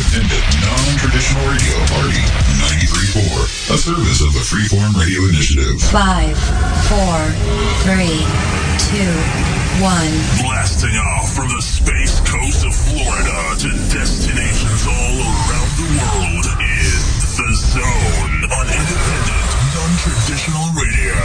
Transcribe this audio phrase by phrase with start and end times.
[0.00, 2.24] independent, non-traditional radio party
[3.20, 5.76] 93.4, a service of the Freeform Radio Initiative.
[5.92, 6.40] Five,
[6.88, 7.20] four,
[7.84, 8.24] three,
[8.88, 9.12] two,
[9.84, 10.08] one.
[10.40, 16.48] Blasting off from the space coast of Florida to destinations all around the world
[16.80, 21.20] is The Zone on independent, non-traditional radio.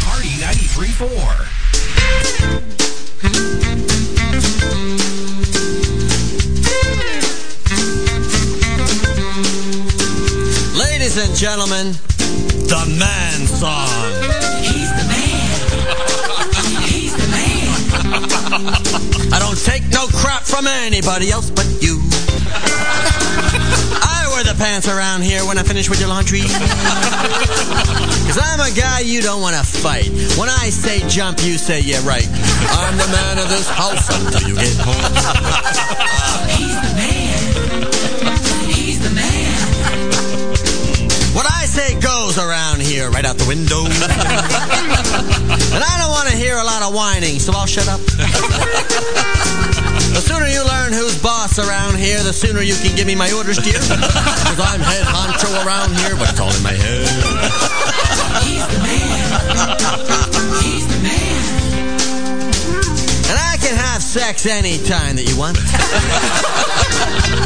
[0.00, 2.81] Party 93.4.
[11.32, 11.92] and gentlemen,
[12.68, 13.88] the man song.
[14.60, 15.50] He's the man.
[16.82, 17.68] He's the man.
[19.32, 22.00] I don't take no crap from anybody else but you.
[24.02, 26.40] I wear the pants around here when I finish with your laundry.
[26.40, 30.08] Cause I'm a guy you don't wanna fight.
[30.38, 32.28] When I say jump, you say yeah right.
[32.28, 36.51] I'm the man of this house until you get home.
[41.32, 43.84] What I say goes around here, right out the window.
[43.88, 48.00] and I don't want to hear a lot of whining, so I'll shut up.
[50.12, 53.32] the sooner you learn who's boss around here, the sooner you can give me my
[53.32, 53.80] orders, dear.
[53.80, 57.08] Because I'm head honcho around here, but it's all in my head.
[58.44, 59.51] He's the man.
[64.12, 65.56] Sex anytime that you want.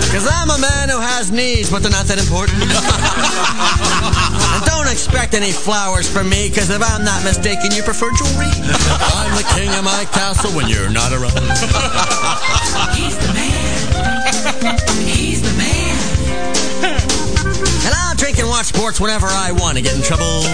[0.06, 2.58] Because I'm a man who has needs, but they're not that important.
[2.62, 8.50] and don't expect any flowers from me, because if I'm not mistaken, you prefer jewelry.
[9.14, 11.36] I'm the king of my castle when you're not around.
[12.96, 14.15] He's the man.
[18.16, 20.24] Drink and watch sports whenever I want to get in trouble.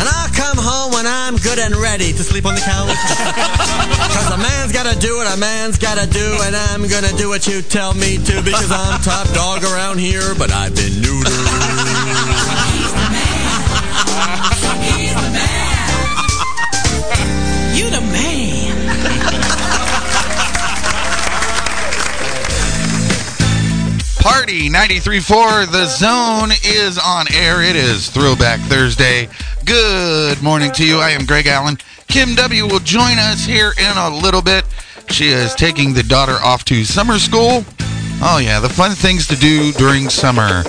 [0.00, 2.96] and I'll come home when I'm good and ready to sleep on the couch.
[4.08, 7.16] Because a man's got to do what a man's got to do, and I'm to
[7.16, 10.92] do what you tell me to because I'm top dog around here, but I've been
[11.02, 11.91] neutered.
[24.22, 27.60] Party 93.4, The Zone is on air.
[27.60, 29.28] It is Throwback Thursday.
[29.64, 30.98] Good morning to you.
[30.98, 31.76] I am Greg Allen.
[32.06, 32.68] Kim W.
[32.68, 34.64] will join us here in a little bit.
[35.08, 37.64] She is taking the daughter off to summer school.
[38.22, 40.62] Oh, yeah, the fun things to do during summer.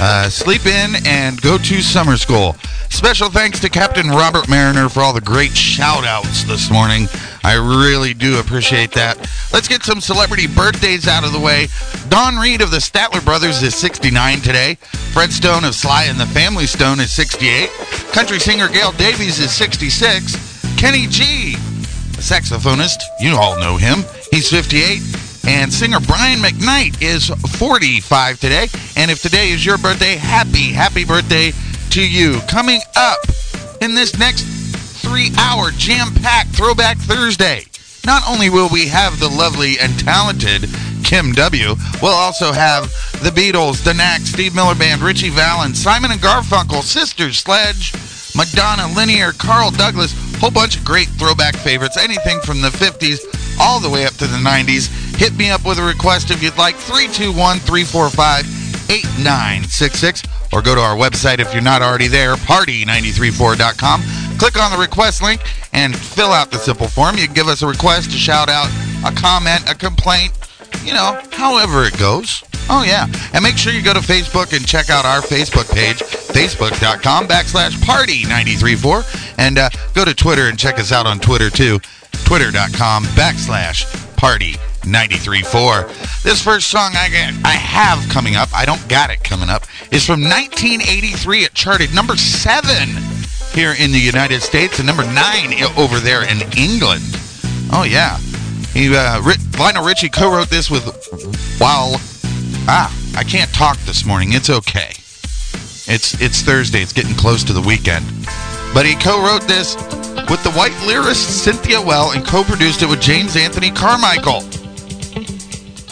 [0.00, 2.56] Uh, sleep in and go to summer school.
[2.90, 7.06] Special thanks to Captain Robert Mariner for all the great shout outs this morning.
[7.44, 9.18] I really do appreciate that.
[9.52, 11.68] Let's get some celebrity birthdays out of the way.
[12.08, 14.74] Don Reid of the Statler Brothers is 69 today.
[15.12, 17.70] Fred Stone of Sly and the Family Stone is 68.
[18.12, 20.76] Country singer Gail Davies is 66.
[20.76, 24.04] Kenny G, a saxophonist, you all know him.
[24.30, 25.00] He's 58.
[25.46, 28.68] And singer Brian McKnight is 45 today.
[28.96, 31.52] And if today is your birthday, happy, happy birthday
[31.90, 32.40] to you.
[32.48, 33.18] Coming up
[33.80, 34.42] in this next
[35.02, 37.64] three hour jam packed Throwback Thursday,
[38.04, 40.68] not only will we have the lovely and talented
[41.02, 42.84] Kim W., we'll also have
[43.22, 47.92] the Beatles, the Knack, Steve Miller Band, Ritchie Valens, Simon and Garfunkel, Sisters Sledge,
[48.36, 53.20] Madonna, Linear, Carl Douglas, whole bunch of great throwback favorites, anything from the 50s
[53.60, 54.88] all the way up to the 90s.
[55.16, 60.22] Hit me up with a request if you'd like, 321 345 8966,
[60.52, 64.02] or go to our website if you're not already there, party934.com.
[64.38, 65.40] Click on the request link
[65.72, 67.16] and fill out the simple form.
[67.16, 68.68] You give us a request, a shout out,
[69.04, 70.32] a comment, a complaint,
[70.84, 72.44] you know, however it goes.
[72.68, 73.06] Oh, yeah.
[73.32, 77.72] And make sure you go to Facebook and check out our Facebook page, facebook.com backslash
[77.76, 79.38] party934.
[79.38, 81.78] And uh, go to Twitter and check us out on Twitter, too,
[82.24, 83.84] twitter.com backslash
[84.86, 86.22] party934.
[86.22, 89.64] This first song I, get, I have coming up, I don't got it coming up,
[89.90, 91.44] is from 1983.
[91.44, 92.88] It charted number seven
[93.52, 97.04] here in the United States and number nine over there in England.
[97.72, 98.18] Oh, yeah.
[98.72, 99.22] He, uh,
[99.58, 100.84] Lionel Richie co-wrote this with
[101.58, 101.96] while
[102.68, 104.34] ah I can't talk this morning.
[104.34, 104.90] It's okay.
[105.88, 106.82] It's it's Thursday.
[106.82, 108.04] It's getting close to the weekend.
[108.74, 109.76] But he co-wrote this
[110.28, 114.42] with the white lyricist Cynthia Weil and co-produced it with James Anthony Carmichael.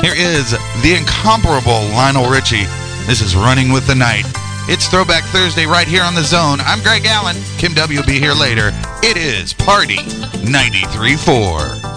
[0.05, 0.51] Here is
[0.83, 2.67] the incomparable Lionel Richie.
[3.07, 4.27] This is Running with the Night.
[4.69, 6.61] It's Throwback Thursday right here on the Zone.
[6.61, 7.37] I'm Greg Allen.
[7.57, 8.73] Kim W will be here later.
[9.03, 11.94] It is Party 93.4.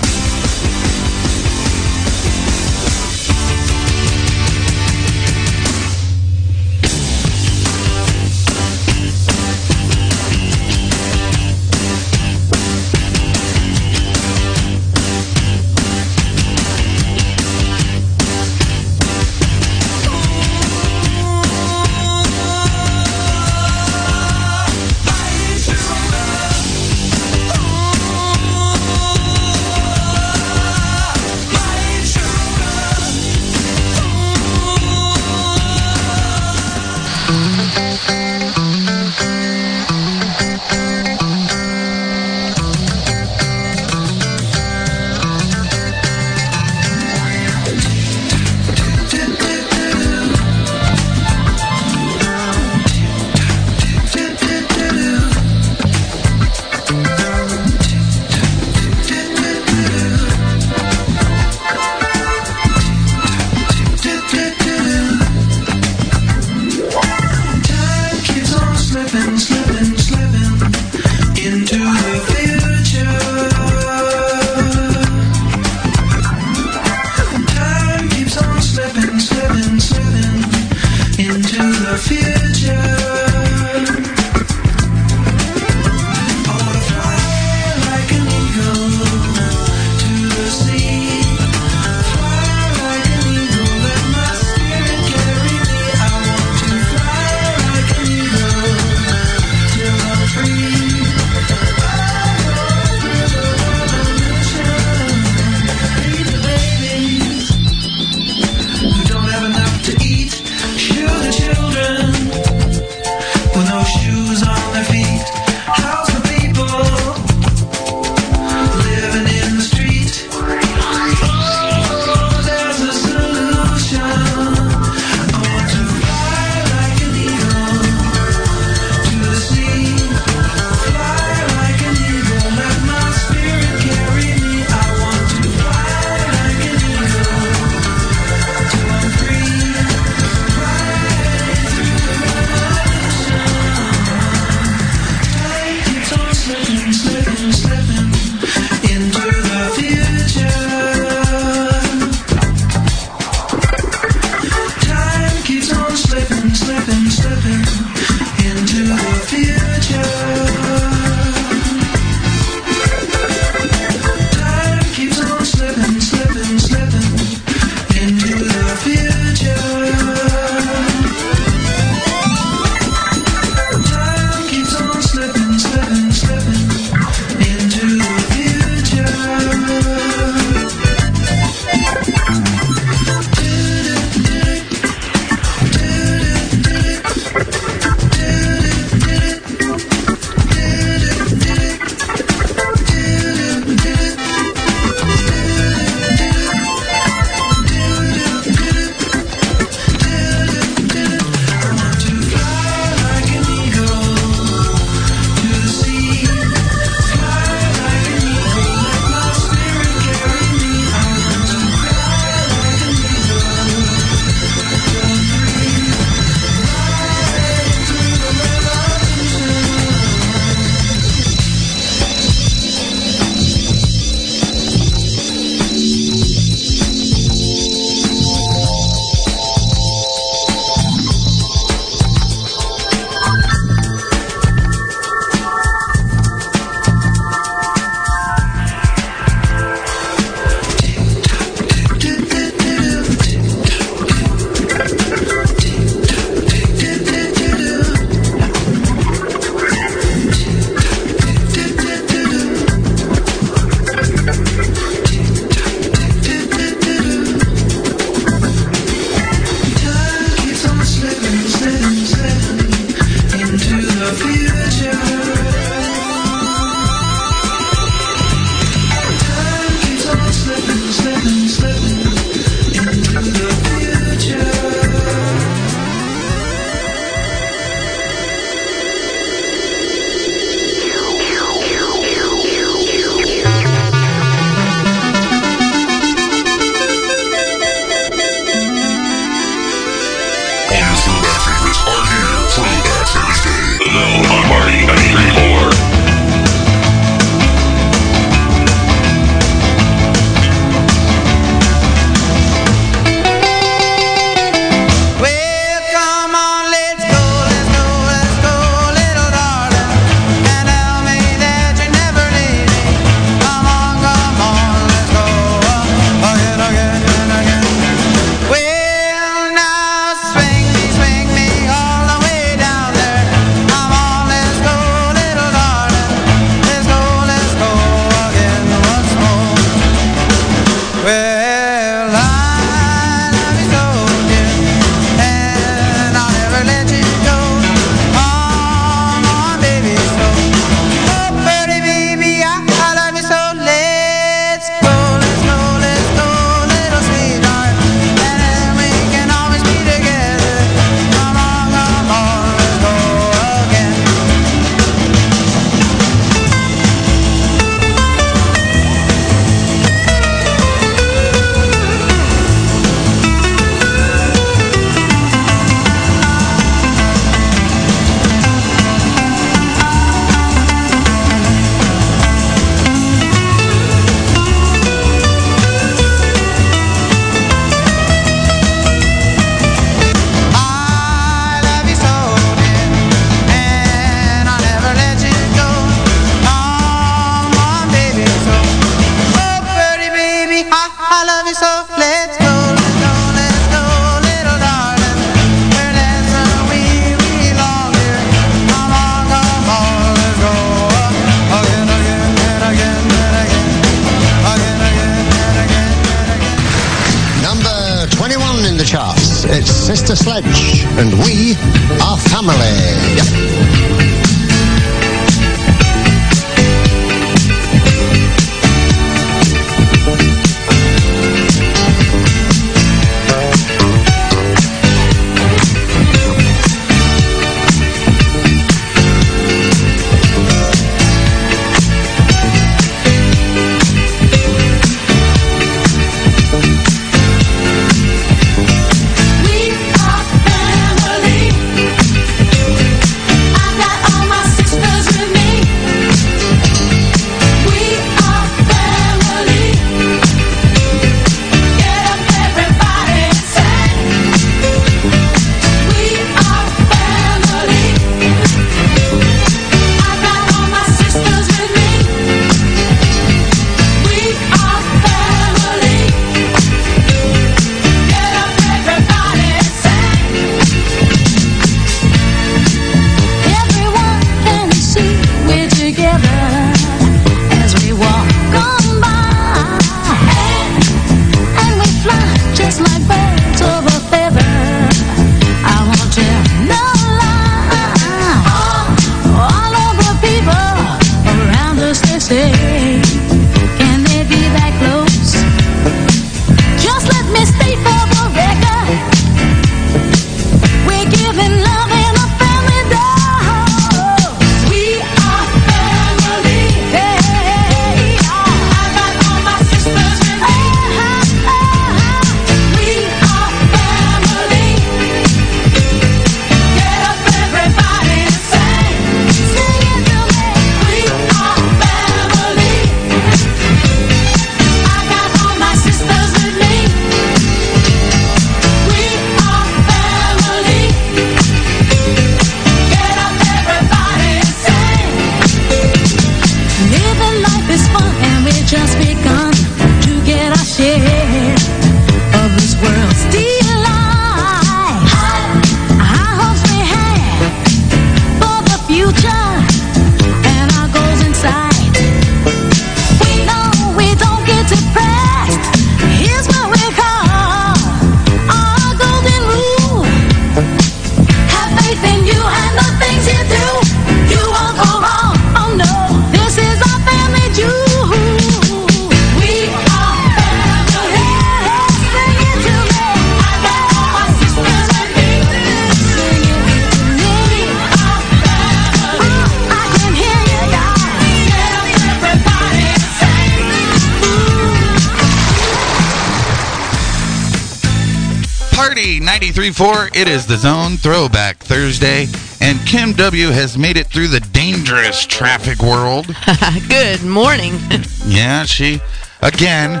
[589.78, 590.16] 93.4.
[590.16, 592.26] It is the Zone Throwback Thursday,
[592.60, 593.48] and Kim W.
[593.48, 596.26] has made it through the dangerous traffic world.
[596.88, 597.74] Good morning.
[598.26, 599.00] Yeah, she,
[599.40, 600.00] again,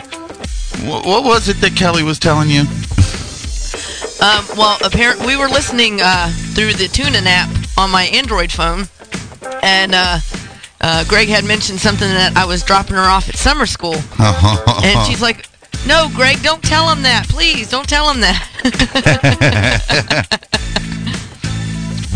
[0.82, 2.60] wh- what was it that Kelly was telling you?
[4.20, 8.84] Um, well, apparently we were listening uh, through the TuneIn app on my Android phone,
[9.62, 10.18] and uh,
[10.82, 15.06] uh, Greg had mentioned something that I was dropping her off at summer school, and
[15.06, 15.46] she's like,
[15.86, 17.70] "No, Greg, don't tell him that, please.
[17.70, 18.46] Don't tell him that."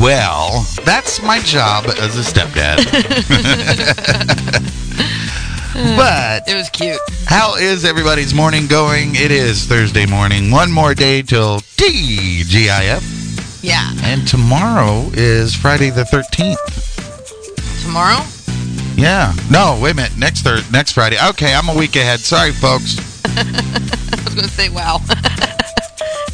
[0.03, 2.79] Well, that's my job as a stepdad.
[5.97, 6.99] but it was cute.
[7.27, 9.15] how is everybody's morning going?
[9.15, 10.51] It is Thursday morning.
[10.51, 13.61] One more day till TGIF.
[13.63, 13.93] Yeah.
[14.03, 17.85] And tomorrow is Friday the 13th.
[17.85, 18.25] Tomorrow?
[18.97, 19.33] Yeah.
[19.53, 20.19] No, wait a minute.
[20.19, 21.17] Next thir- next Friday.
[21.29, 22.19] Okay, I'm a week ahead.
[22.19, 22.97] Sorry, folks.
[23.37, 23.45] I
[24.25, 24.99] was gonna say, wow.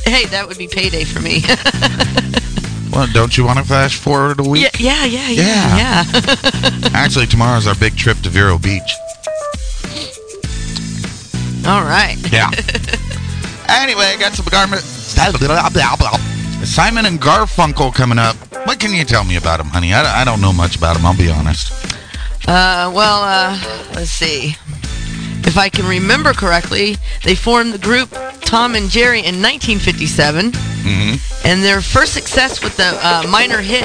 [0.09, 1.43] Hey, that would be payday for me.
[2.91, 4.71] Well, don't you want to flash forward a week?
[4.81, 6.05] yeah, yeah, yeah, yeah, Yeah.
[6.05, 6.89] yeah.
[6.95, 8.91] Actually, tomorrow's our big trip to Vero Beach.
[11.67, 12.17] All right.
[12.33, 12.51] Yeah.
[13.69, 14.81] anyway, got some garment.
[16.65, 18.37] Simon and Garfunkel coming up.
[18.67, 19.93] What can you tell me about them, honey?
[19.93, 21.05] I, I don't know much about them.
[21.05, 21.71] I'll be honest.
[22.49, 23.59] Uh, well, uh,
[23.95, 24.57] let's see.
[25.47, 28.11] If I can remember correctly, they formed the group
[28.43, 31.47] Tom and Jerry in 1957, Mm-hmm.
[31.47, 33.85] and their first success with the uh, minor hit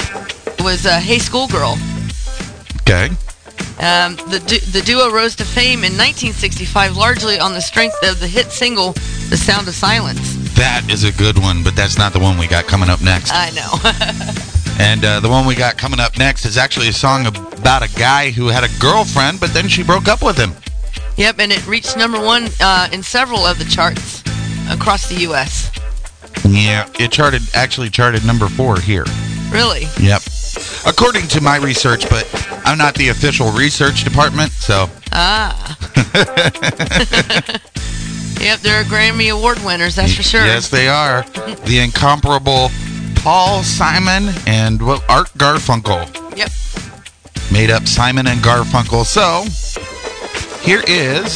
[0.60, 1.76] was uh, "Hey Schoolgirl."
[2.82, 3.08] Okay.
[3.78, 8.20] Um, the du- the duo rose to fame in 1965 largely on the strength of
[8.20, 8.92] the hit single
[9.28, 10.20] "The Sound of Silence."
[10.54, 13.32] That is a good one, but that's not the one we got coming up next.
[13.34, 14.40] I know.
[14.76, 17.88] And uh, the one we got coming up next is actually a song about a
[17.96, 20.50] guy who had a girlfriend, but then she broke up with him.
[21.16, 24.22] Yep, and it reached number one uh, in several of the charts
[24.70, 25.70] across the U.S.
[26.46, 29.04] Yeah, it charted actually charted number four here.
[29.50, 29.86] Really?
[30.00, 30.22] Yep.
[30.86, 32.26] According to my research, but
[32.64, 35.76] I'm not the official research department, so Ah.
[38.40, 40.44] yep, they're Grammy Award winners, that's for sure.
[40.44, 41.22] Yes, they are.
[41.66, 42.70] the incomparable
[43.16, 46.50] Paul Simon and what Art Garfunkel Yep.
[47.52, 49.04] made up Simon and Garfunkel.
[49.04, 49.44] So
[50.64, 51.34] here is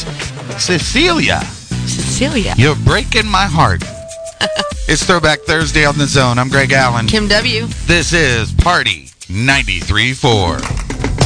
[0.57, 1.41] Cecilia.
[1.85, 2.55] Cecilia.
[2.57, 3.83] You're breaking my heart.
[4.87, 6.39] it's Throwback Thursday on the Zone.
[6.39, 7.05] I'm Greg Allen.
[7.05, 7.67] Kim W.
[7.85, 11.18] This is Party 93.4.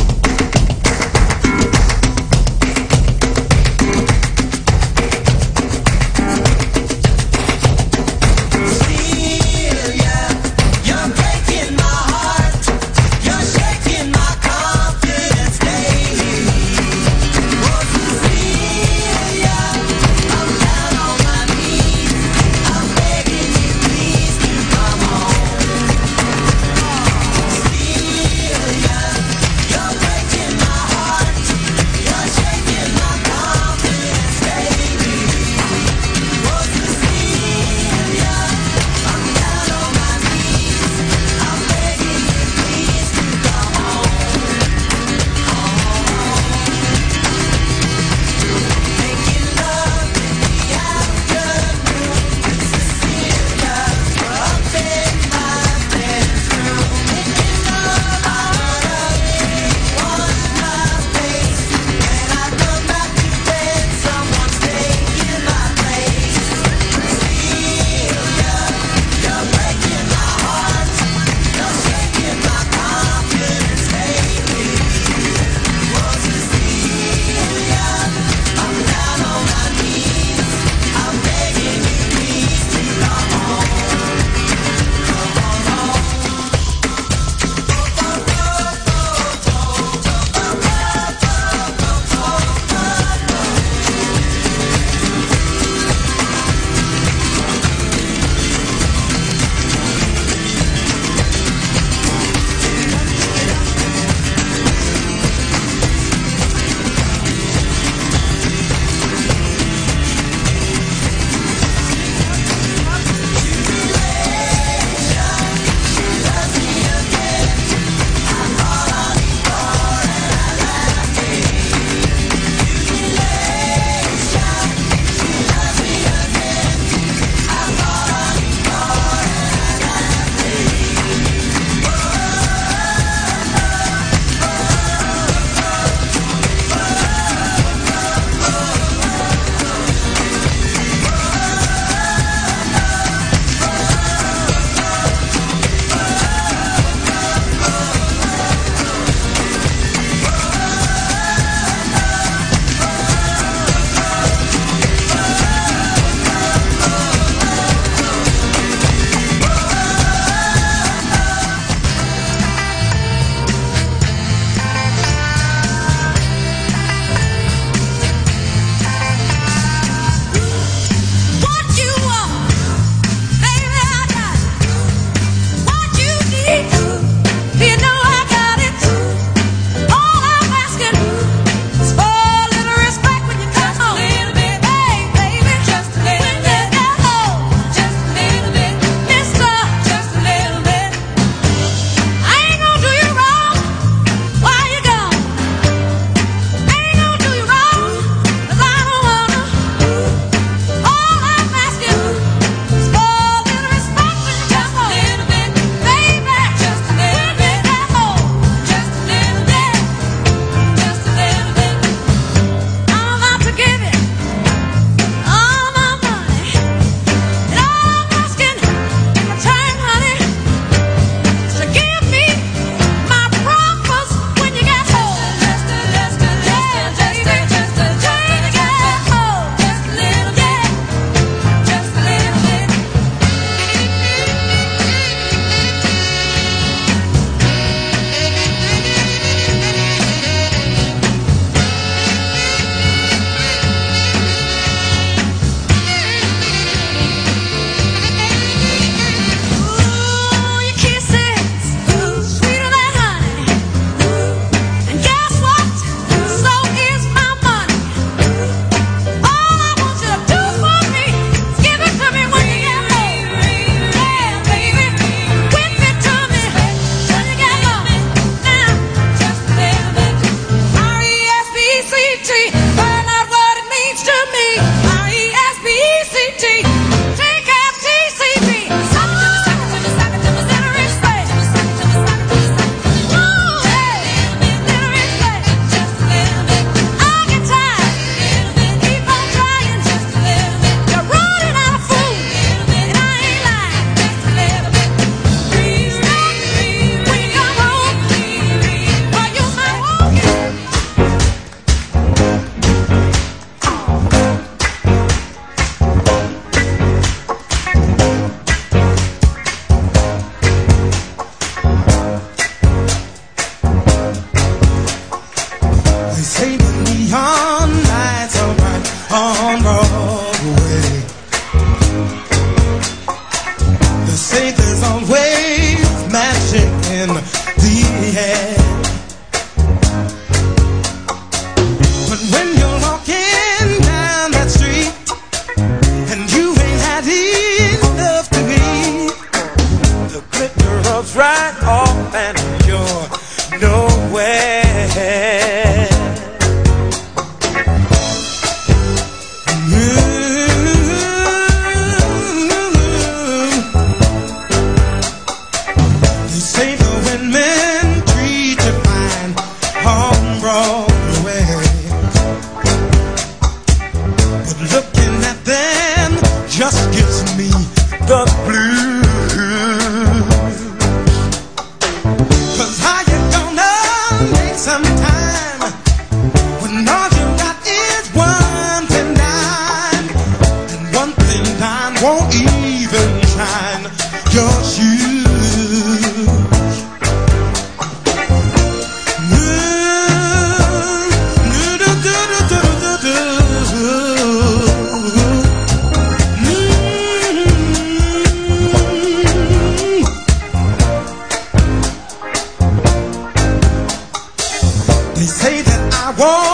[406.25, 406.52] Oh.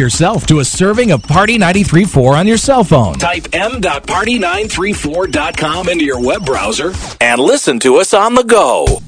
[0.00, 3.14] yourself to a serving of Party 93.4 on your cell phone.
[3.14, 9.02] Type m.party934.com into your web browser and listen to us on the go.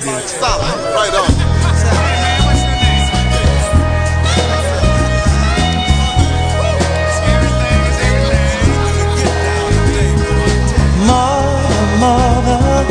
[0.00, 0.26] baby.
[0.26, 0.94] Solid.
[0.94, 1.32] Right on.
[11.06, 12.84] Mother, mother,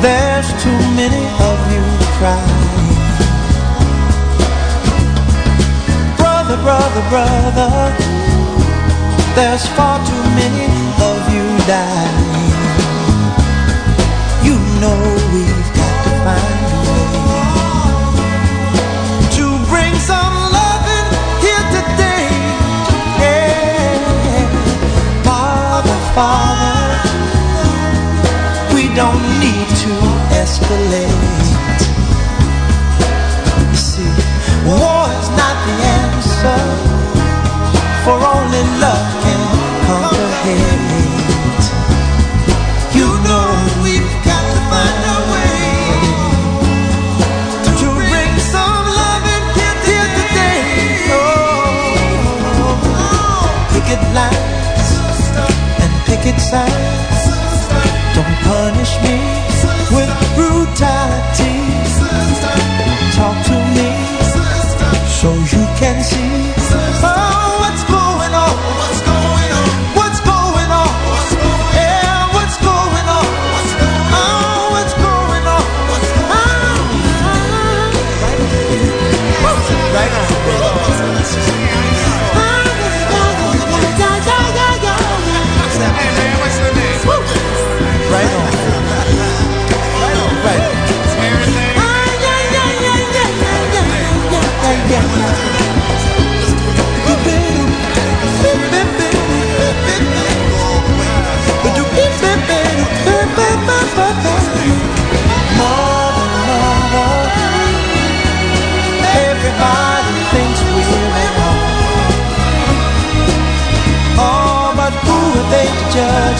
[0.00, 1.84] there's too many of you
[2.18, 2.64] crying.
[6.16, 7.96] Brother, brother, brother,
[9.34, 10.66] there's far too many
[11.02, 12.25] of you dying.
[30.66, 31.46] Escalate.
[33.70, 34.12] You see,
[34.66, 36.60] war is not the answer,
[38.04, 39.42] for only love can
[39.86, 41.64] conquer hate.
[42.94, 43.46] You know
[43.82, 45.60] we've got to find a way
[47.80, 50.62] to bring some loving here here today.
[51.12, 51.94] Oh,
[53.72, 54.88] picket lines
[55.82, 57.22] and picket signs.
[58.14, 59.45] Don't punish me
[59.90, 60.95] with brutality.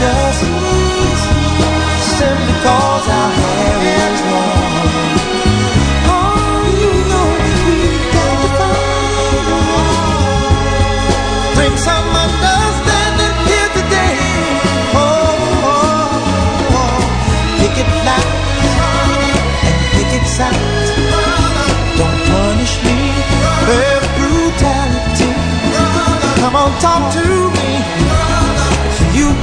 [0.00, 0.38] Us?
[2.16, 4.84] Simply cause our hair is long.
[6.12, 9.56] Oh, you know we've got to find.
[11.56, 14.16] Bring some understanding here today.
[14.96, 15.06] Oh,
[15.72, 16.98] oh, oh.
[17.60, 18.30] pick it loud
[19.68, 20.60] and pick it sound.
[21.98, 22.98] Don't punish me
[23.68, 25.32] with brutality.
[26.40, 27.45] Come on, talk to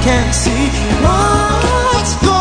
[0.05, 0.67] you see
[1.01, 2.32] what's going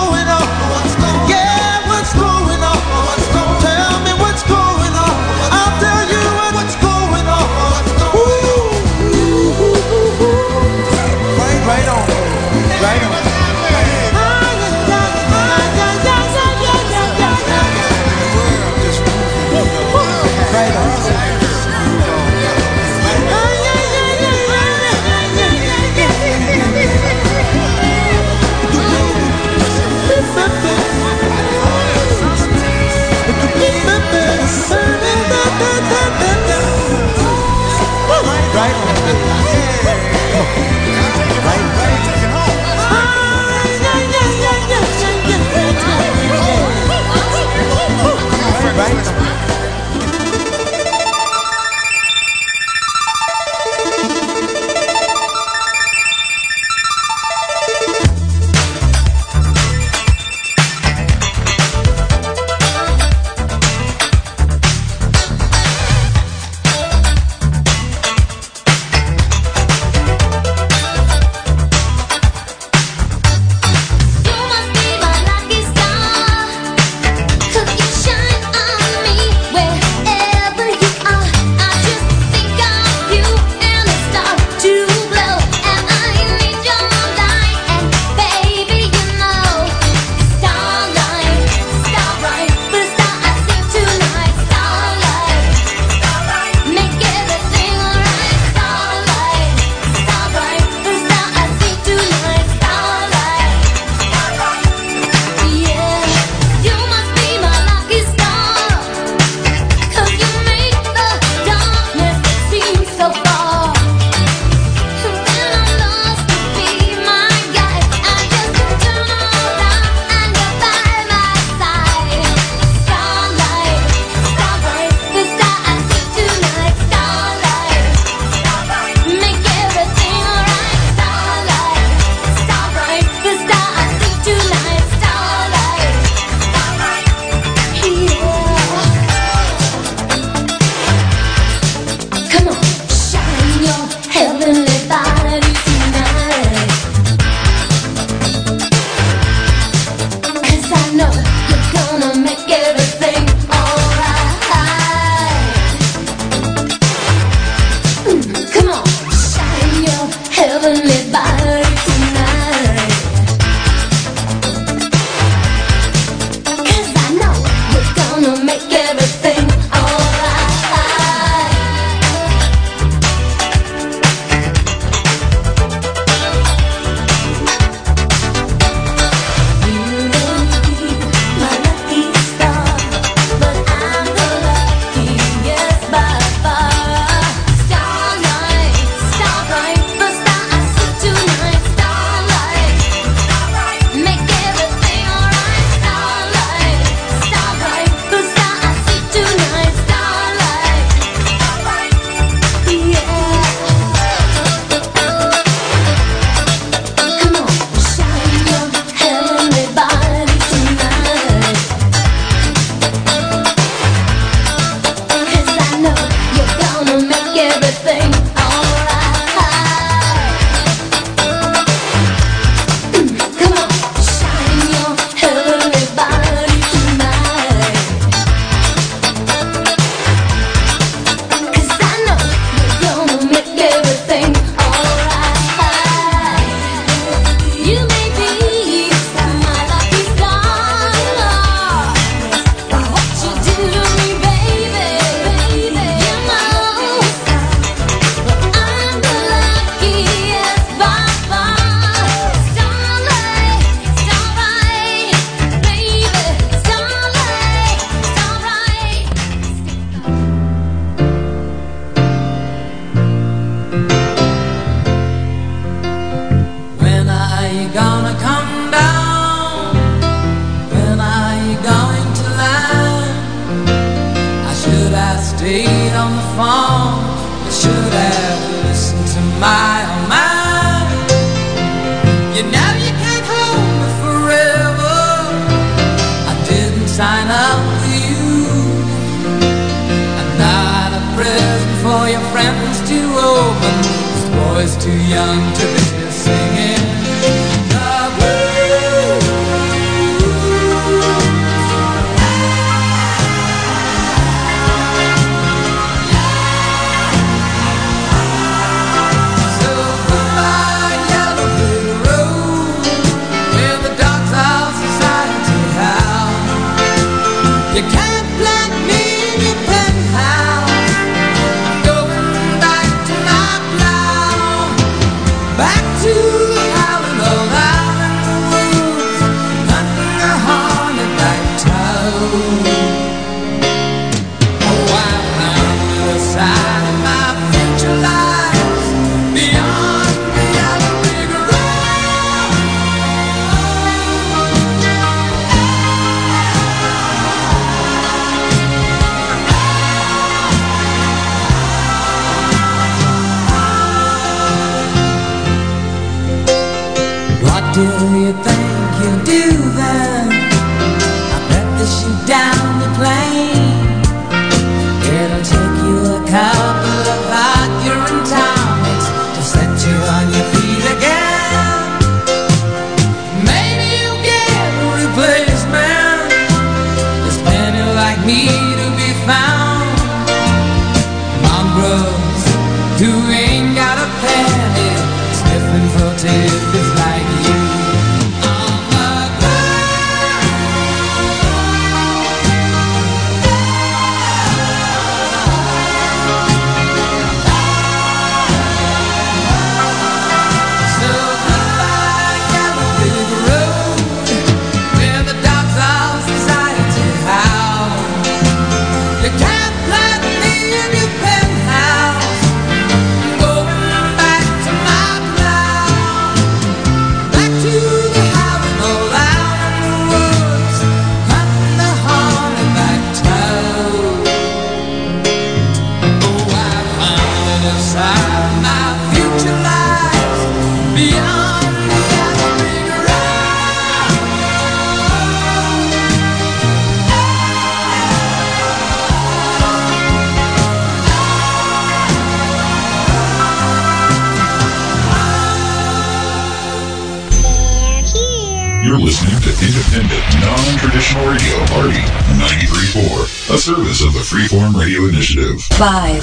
[455.83, 456.23] Five,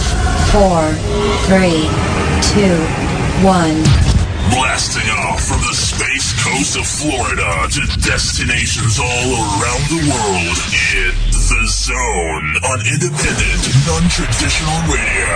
[0.56, 0.80] four,
[1.52, 1.84] three,
[2.56, 2.80] two,
[3.44, 3.76] one.
[4.56, 10.56] Blasting off from the space coast of Florida to destinations all around the world.
[10.96, 15.28] It's The Zone on independent, non-traditional radio.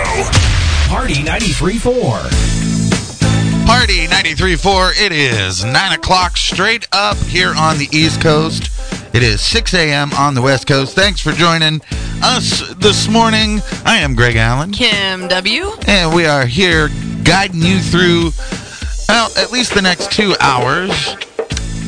[0.88, 2.24] Party 93.4.
[3.66, 5.02] Party 93.4.
[5.04, 8.70] It is 9 o'clock straight up here on the East Coast.
[9.14, 10.12] It is 6 a.m.
[10.14, 10.96] on the West Coast.
[10.96, 11.82] Thanks for joining
[12.22, 13.62] us this morning.
[13.86, 14.70] I am Greg Allen.
[14.70, 15.70] Kim W.
[15.88, 16.90] And we are here
[17.22, 18.30] guiding you through,
[19.08, 21.16] well, at least the next two hours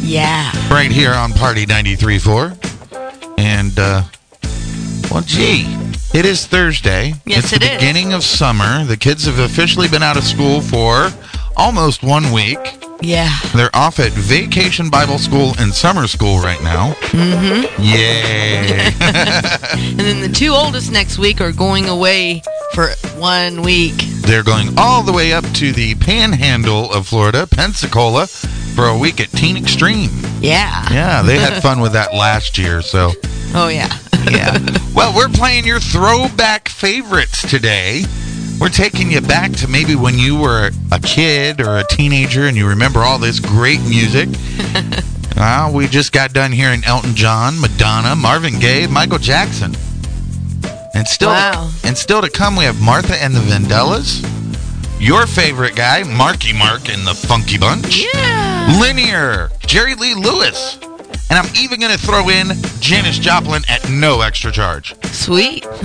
[0.01, 0.51] Yeah.
[0.71, 2.57] right here on Party 93.4.
[3.37, 4.03] And, uh,
[5.11, 5.67] well, gee,
[6.15, 7.15] it is Thursday.
[7.27, 7.79] Yes, it's it the is.
[7.81, 8.83] beginning of summer.
[8.87, 11.13] The kids have officially been out of school for
[11.59, 12.76] almost one week.
[13.07, 13.31] Yeah.
[13.55, 16.93] They're off at Vacation Bible School and Summer School right now.
[17.13, 17.81] Mm-hmm.
[17.81, 18.93] Yay!
[19.97, 22.43] And then the two oldest next week are going away
[22.75, 23.95] for one week.
[24.23, 29.21] They're going all the way up to the panhandle of Florida, Pensacola, for a week
[29.21, 30.11] at Teen Extreme.
[30.41, 30.87] Yeah.
[30.93, 33.13] Yeah, they had fun with that last year, so.
[33.55, 33.97] Oh yeah.
[34.29, 34.59] Yeah.
[34.97, 38.05] Well, we're playing your throwback favorites today.
[38.61, 42.57] We're taking you back to maybe when you were a kid or a teenager and
[42.57, 44.29] you remember all this great music.
[45.37, 49.75] well, we just got done hearing Elton John, Madonna, Marvin Gaye, Michael Jackson.
[50.95, 51.71] And still Wow.
[51.85, 54.23] and still to come we have Martha and the Vandellas.
[54.99, 58.07] Your favorite guy, Marky Mark and the Funky Bunch.
[58.15, 58.79] Yeah.
[58.81, 60.79] Linear, Jerry Lee Lewis.
[61.29, 62.49] And I'm even going to throw in
[62.81, 64.95] Janis Joplin at no extra charge.
[65.07, 65.67] Sweet.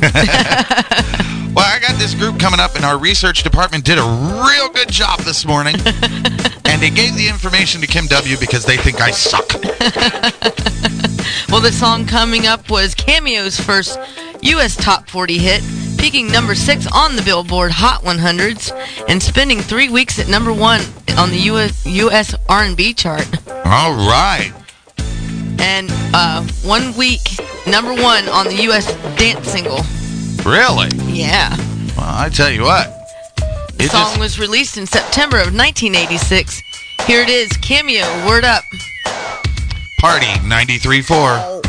[1.54, 4.04] Well, I got this group coming up, and our research department did a
[4.48, 5.76] real good job this morning.
[5.86, 9.52] and they gave the information to Kim W because they think I suck.
[11.50, 14.00] Well, the song coming up was Cameo's first
[14.42, 14.76] U.S.
[14.78, 15.62] Top 40 hit,
[15.98, 18.72] peaking number six on the Billboard Hot 100s,
[19.10, 20.80] and spending three weeks at number one
[21.18, 21.86] on the U.S.
[21.86, 23.28] US R&B chart,
[23.66, 24.54] All right.
[25.62, 27.22] And uh, one week
[27.68, 28.86] number one on the U.S.
[29.18, 29.80] dance single.
[30.44, 30.90] Really?
[31.08, 31.56] Yeah.
[31.96, 32.88] Well, I tell you what.
[33.78, 36.62] The song just- was released in September of 1986.
[37.06, 38.64] Here it is, Cameo, Word Up.
[40.00, 41.62] Party 93.4.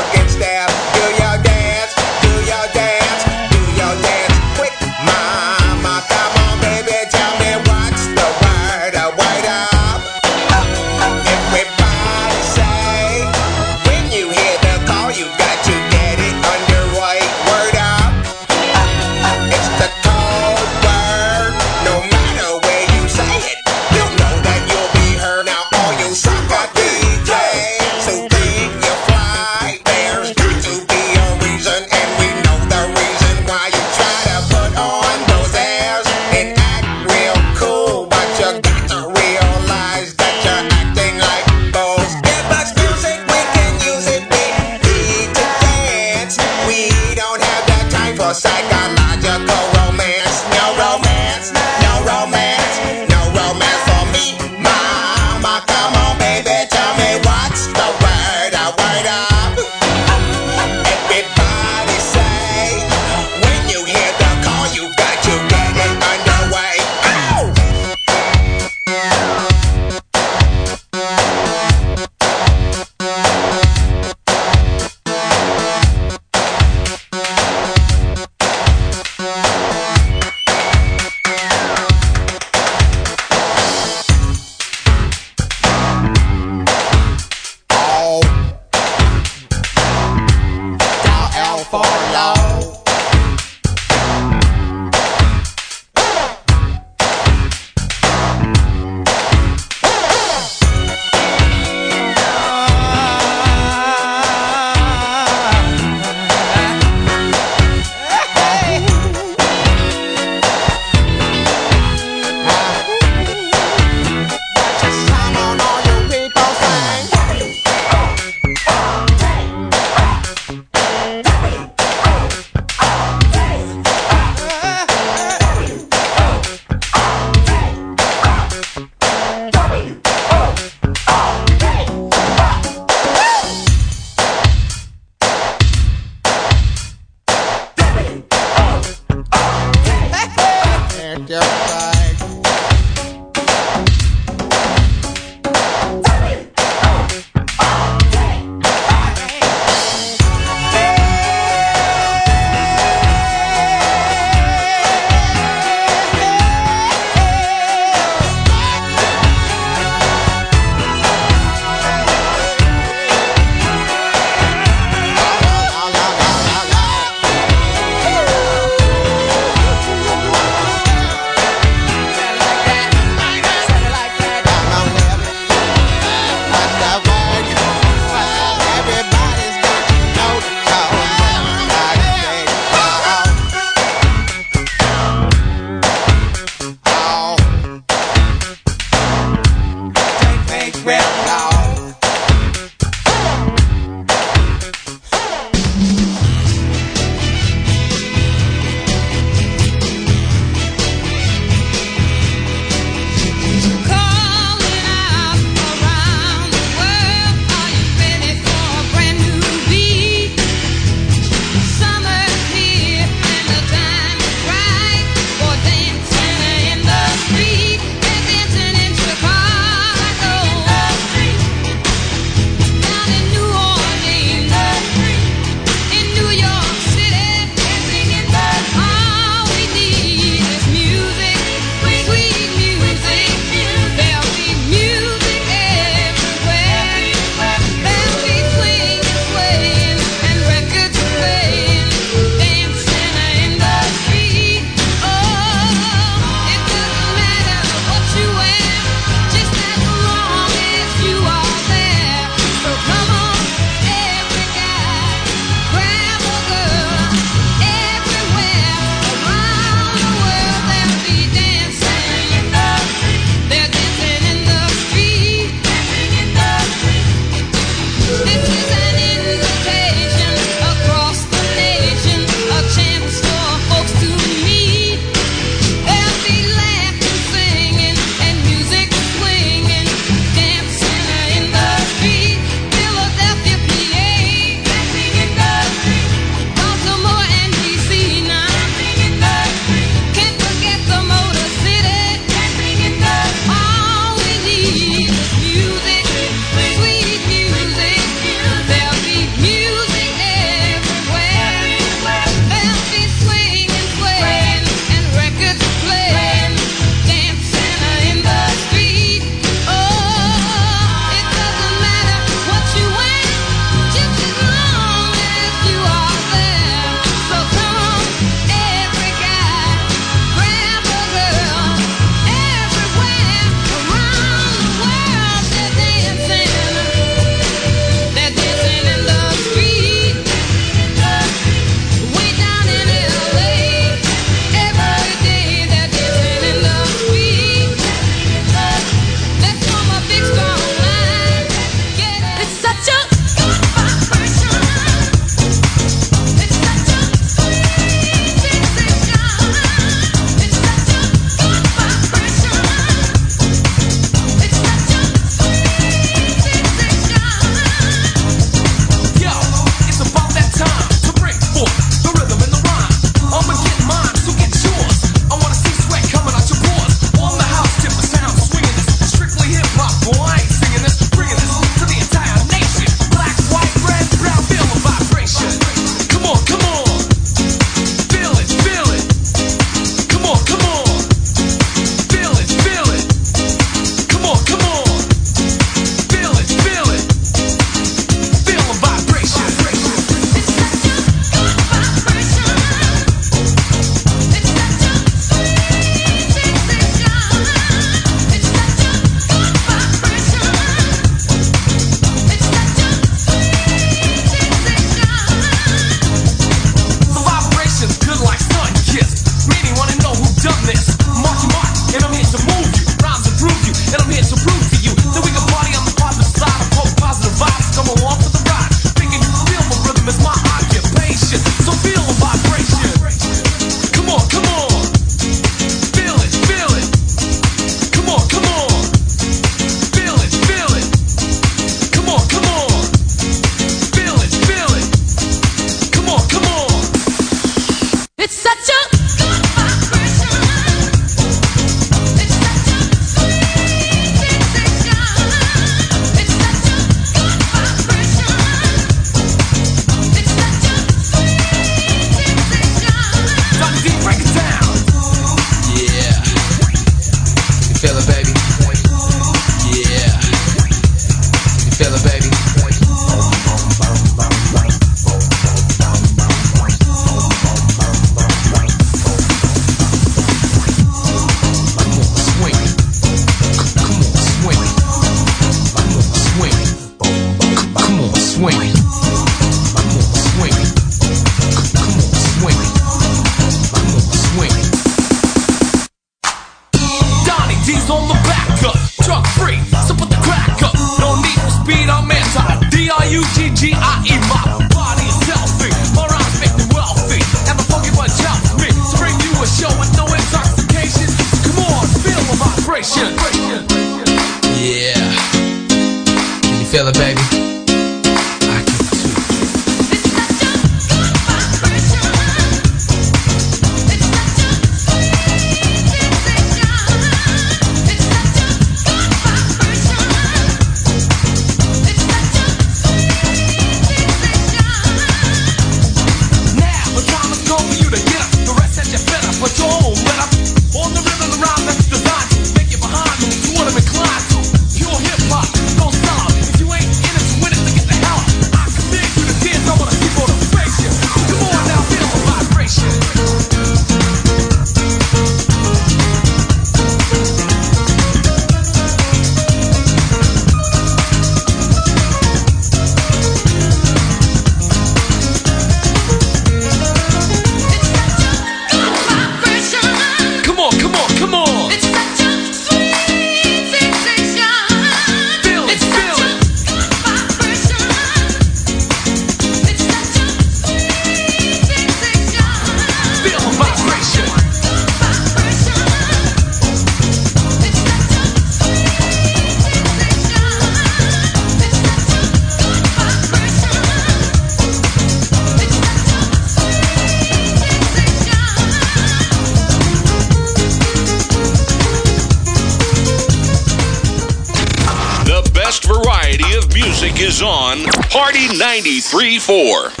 [599.01, 600.00] 93.4.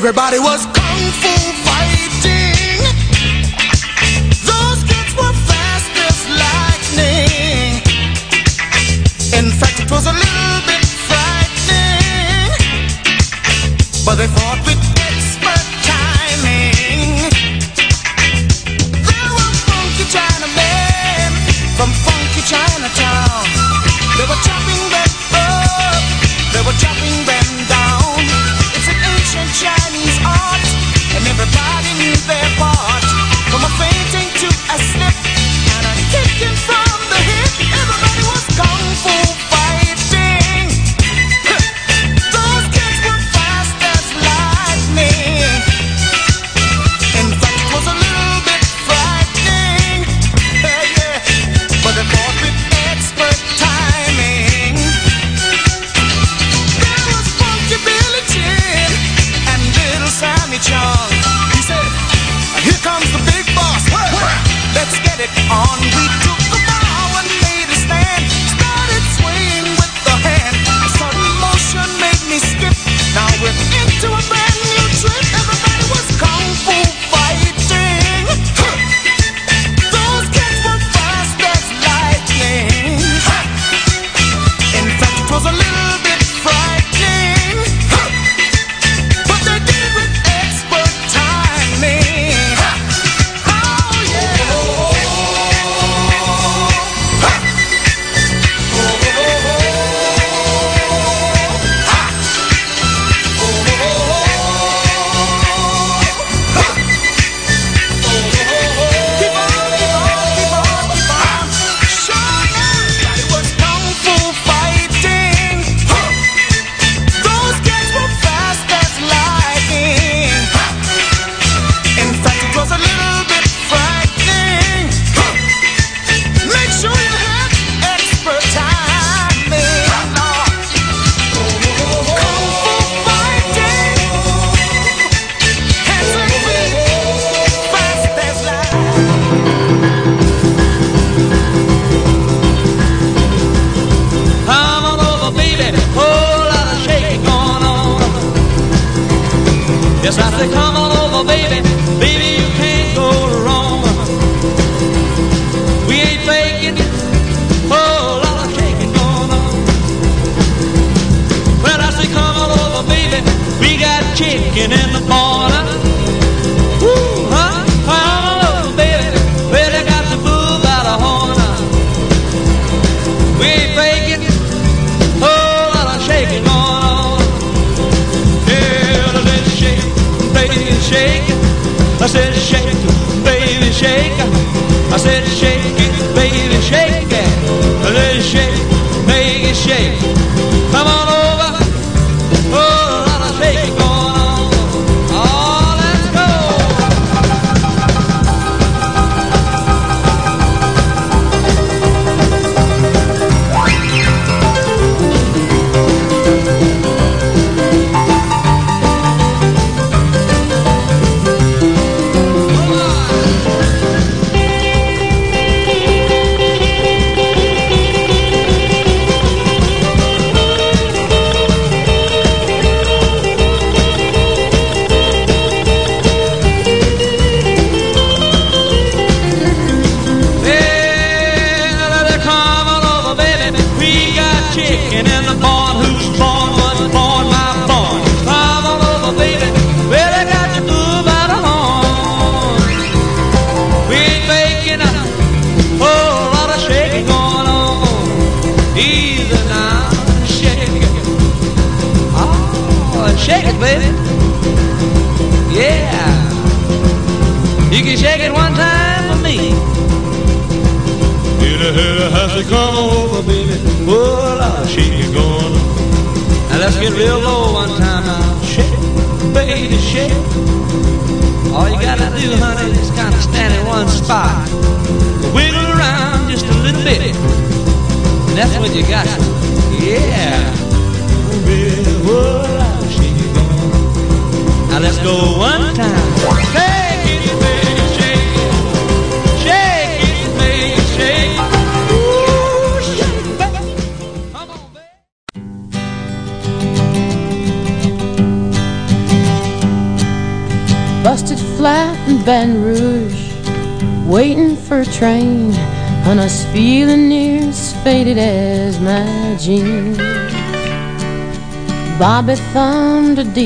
[0.00, 0.69] Everybody was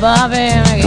[0.00, 0.77] Bobby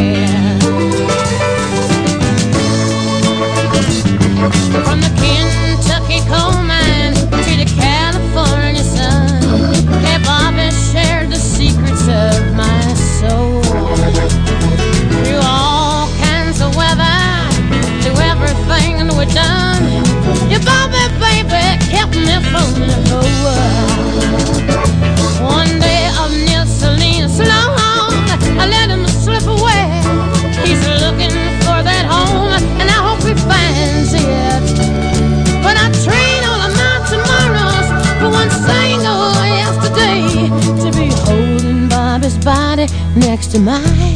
[43.52, 44.11] to mine.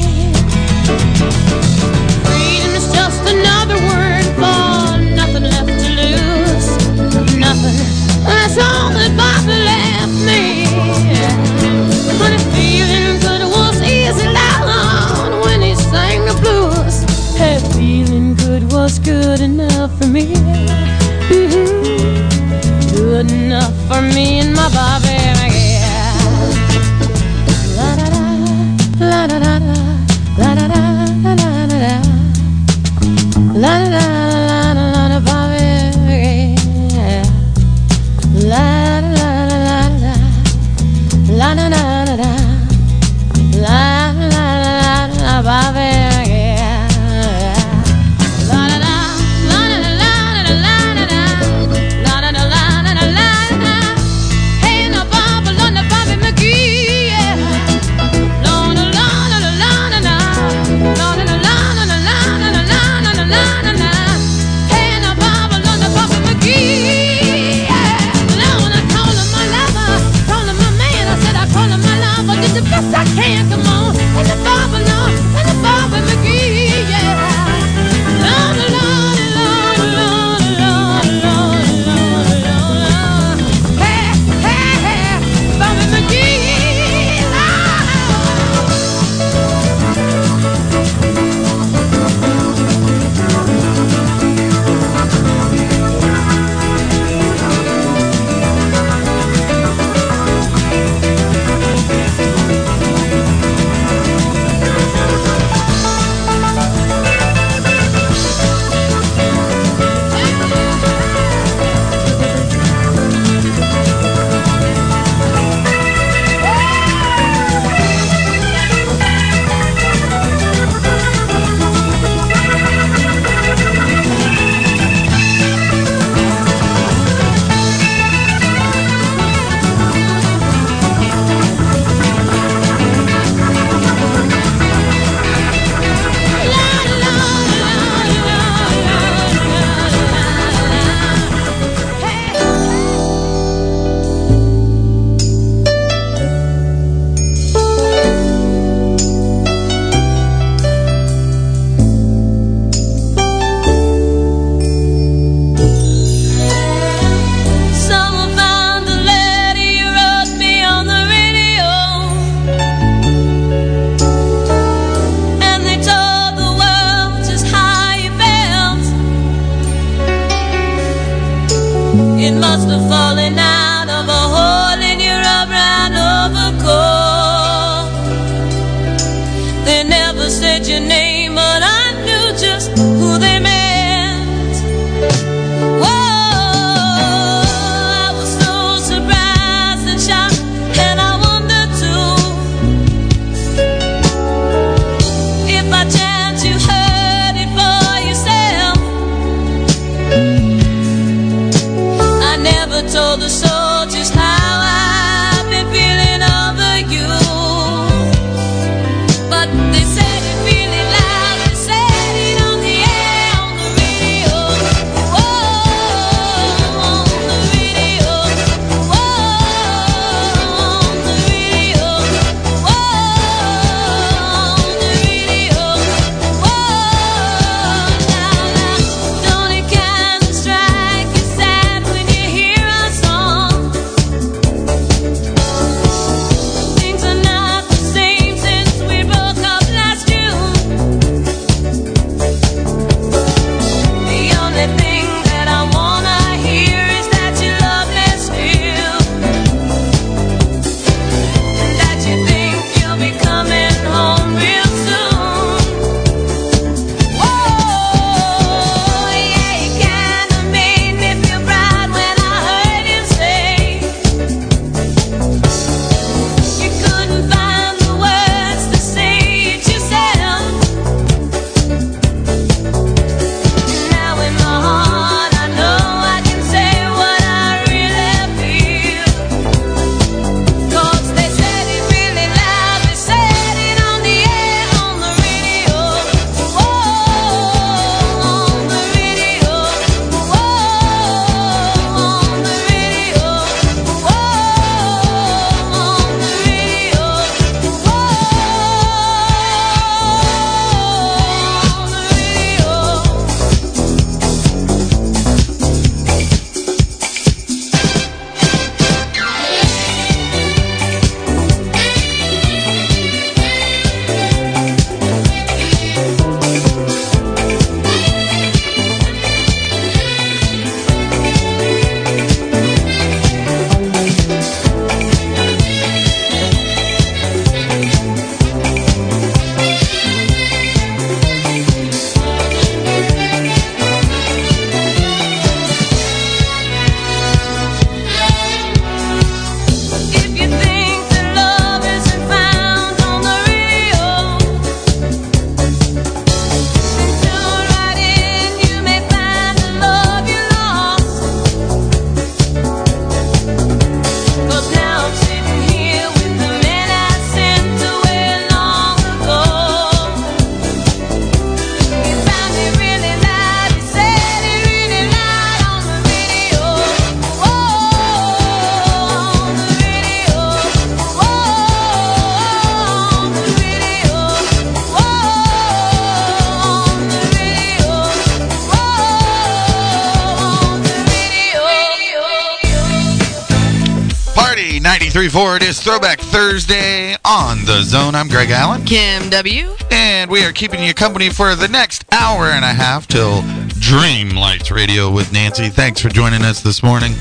[386.36, 388.14] Thursday on the Zone.
[388.14, 388.84] I'm Greg Allen.
[388.84, 389.74] Kim W.
[389.90, 393.41] And we are keeping you company for the next hour and a half till
[393.80, 395.70] Dream Lights Radio with Nancy.
[395.70, 397.14] Thanks for joining us this morning.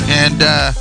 [0.00, 0.72] And uh,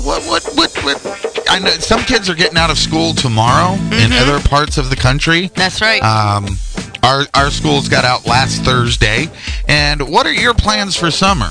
[0.00, 1.44] what, what, what, what?
[1.50, 4.96] I know some kids are getting out of school tomorrow in other parts of the
[4.96, 5.48] country.
[5.48, 6.02] That's right.
[6.02, 6.56] Um,
[7.02, 9.26] our our schools got out last Thursday.
[9.68, 11.50] And what are your plans for summer?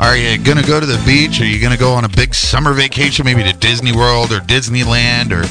[0.00, 1.40] Are you gonna go to the beach?
[1.40, 5.32] Are you gonna go on a big summer vacation, maybe to Disney World or Disneyland
[5.32, 5.44] or,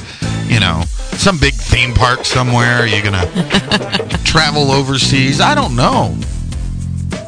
[0.51, 0.83] you know,
[1.17, 2.79] some big theme park somewhere?
[2.83, 3.25] Are you gonna
[4.23, 5.41] travel overseas?
[5.41, 6.17] I don't know.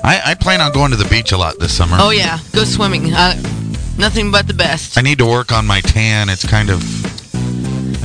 [0.02, 1.98] I, I plan on going to the beach a lot this summer.
[2.00, 3.14] Oh yeah, go swimming.
[3.14, 3.34] Uh,
[3.98, 4.98] nothing but the best.
[4.98, 6.30] I need to work on my tan.
[6.30, 6.82] It's kind of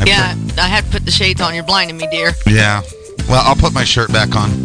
[0.00, 1.54] I yeah, I had to put the shades on.
[1.54, 2.32] You're blinding me, dear.
[2.48, 2.82] yeah.
[3.28, 4.50] Well, I'll put my shirt back on.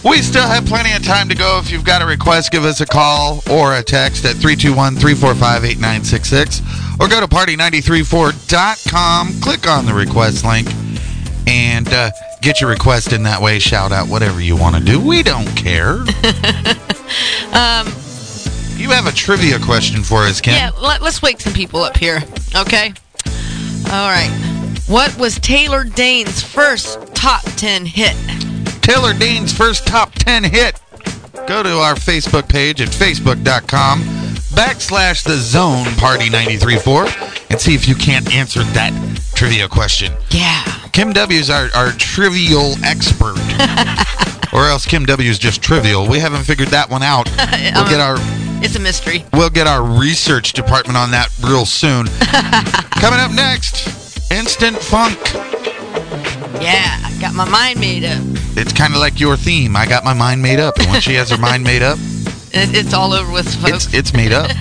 [0.03, 1.59] We still have plenty of time to go.
[1.59, 5.63] If you've got a request, give us a call or a text at 321 345
[5.63, 6.61] 8966
[6.99, 10.67] or go to party934.com, click on the request link,
[11.47, 12.09] and uh,
[12.41, 13.59] get your request in that way.
[13.59, 14.99] Shout out whatever you want to do.
[14.99, 16.03] We don't care.
[17.51, 17.87] Um,
[18.77, 20.53] You have a trivia question for us, Ken.
[20.55, 22.23] yeah, let, let's wake some people up here,
[22.55, 22.93] okay?
[23.87, 24.31] All right.
[24.87, 28.15] What was Taylor Dayne's first top 10 hit?
[28.81, 30.79] Taylor Dayne's first top 10 hit.
[31.47, 34.01] go to our Facebook page at facebook.com
[34.51, 38.91] backslash the zone party 93.4 and see if you can't answer that
[39.35, 40.11] trivia question.
[40.29, 40.63] Yeah.
[40.91, 43.37] Kim W's our, our trivial expert.
[44.53, 46.07] or else Kim W is just trivial.
[46.07, 47.29] We haven't figured that one out.
[47.73, 48.15] We'll get our
[48.63, 49.23] It's a mystery.
[49.33, 52.07] we'll get our research department on that real soon.
[52.99, 55.17] Coming up next, Instant Funk.
[56.61, 58.21] Yeah, I got my mind made up.
[58.57, 59.75] It's kind of like your theme.
[59.75, 60.77] I got my mind made up.
[60.79, 61.97] And when she has her mind made up,
[62.53, 63.85] It, it's all over with, folks.
[63.87, 64.51] it's it's made up.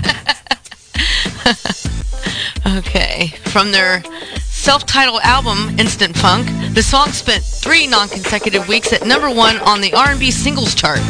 [2.66, 3.28] Okay.
[3.46, 4.02] From their
[4.44, 9.92] self-titled album Instant Funk, the song spent three non-consecutive weeks at number one on the
[9.94, 11.00] R&B singles chart.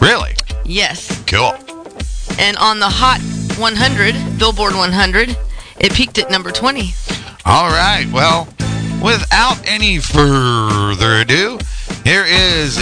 [0.00, 0.32] Really?
[0.64, 1.22] Yes.
[1.26, 1.54] Cool.
[2.38, 3.20] And on the Hot
[3.58, 5.36] 100, Billboard 100,
[5.80, 6.92] it peaked at number 20.
[7.44, 8.06] All right.
[8.12, 8.48] Well,
[9.02, 11.58] without any further ado,
[12.04, 12.78] here is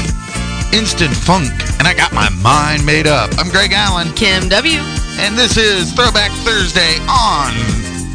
[0.75, 3.31] Instant Funk, and I got my mind made up.
[3.39, 4.13] I'm Greg Allen.
[4.15, 4.81] Kim W.
[5.21, 7.53] And this is Throwback Thursday on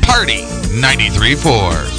[0.01, 0.43] Party
[0.75, 1.96] 93.4.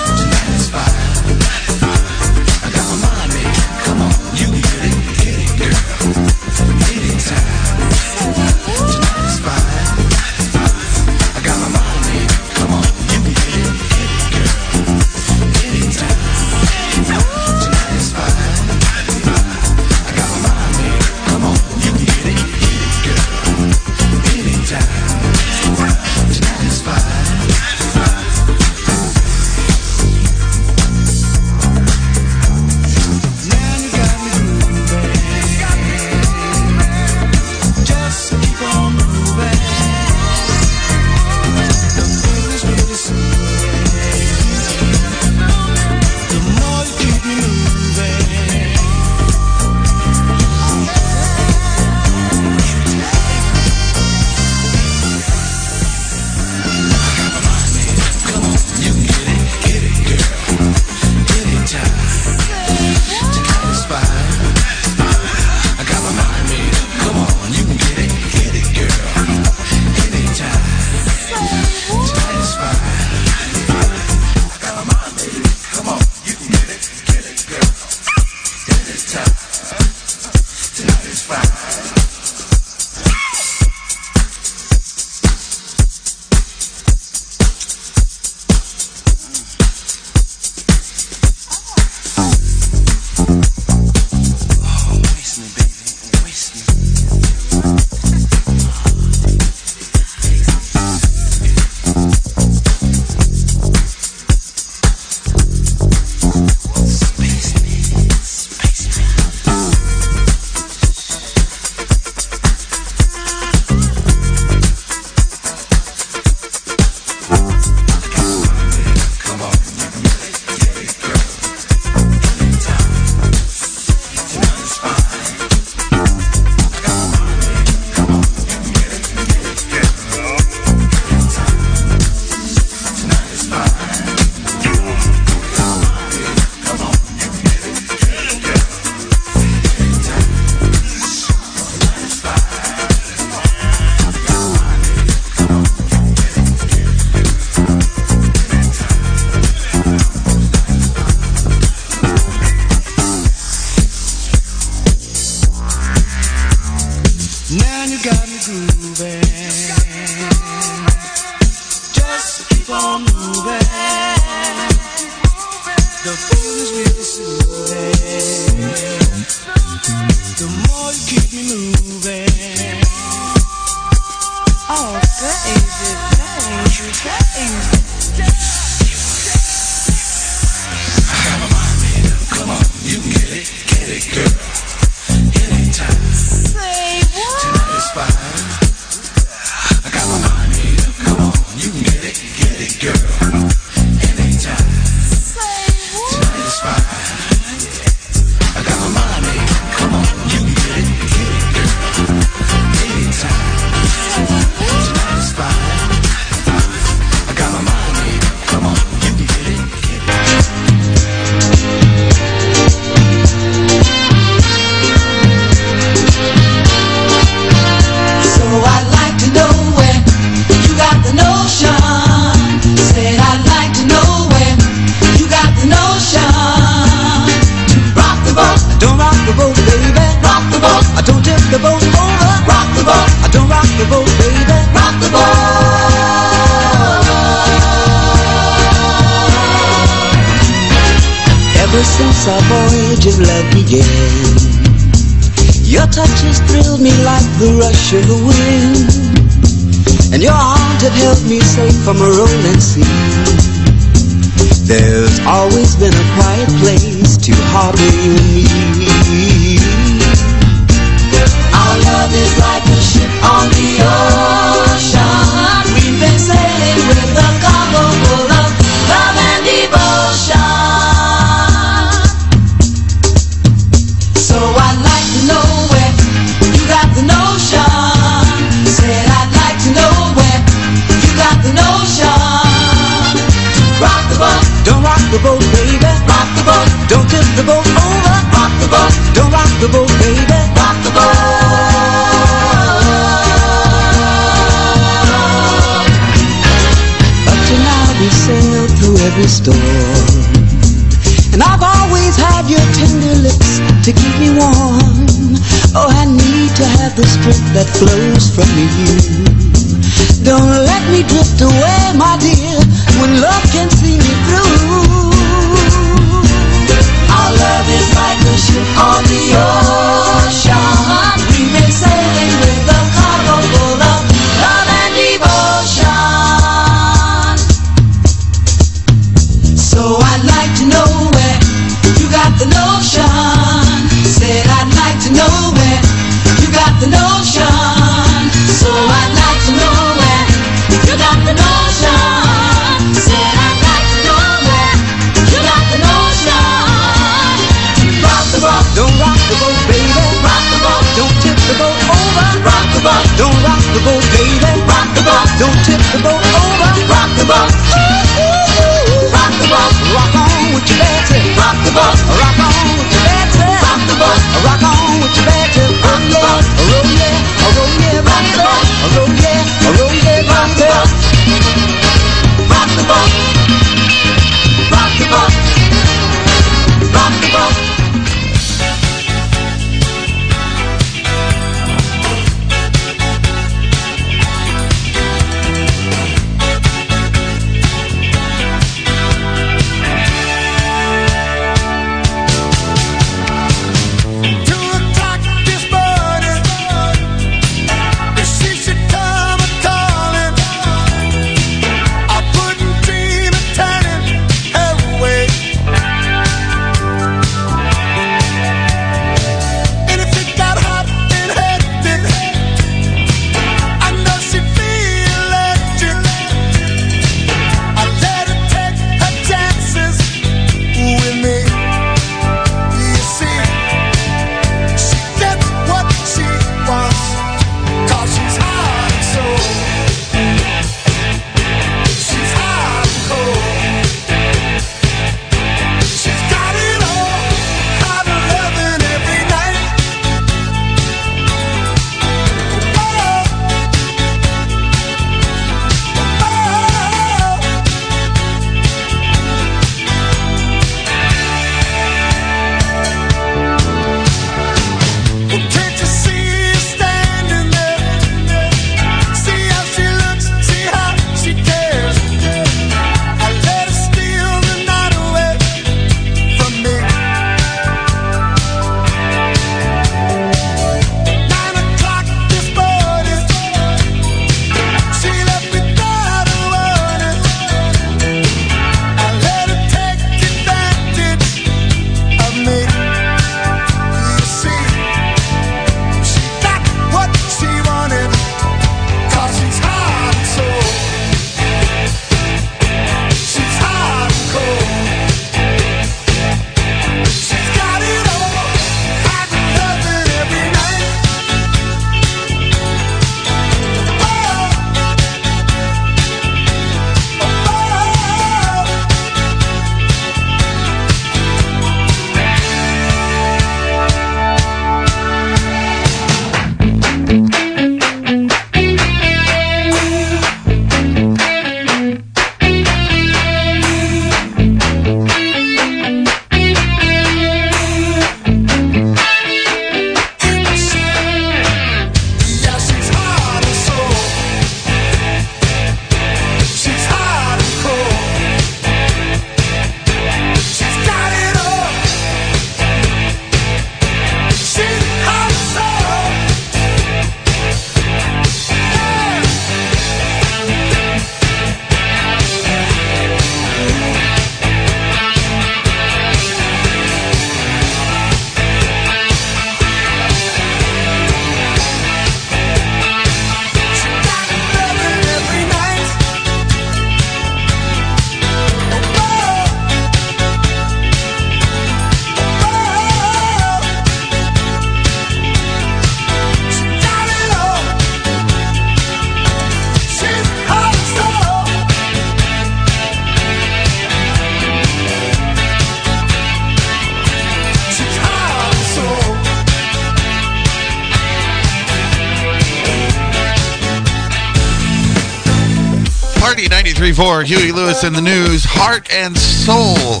[596.96, 600.00] 24, Huey Lewis and the News, heart and soul.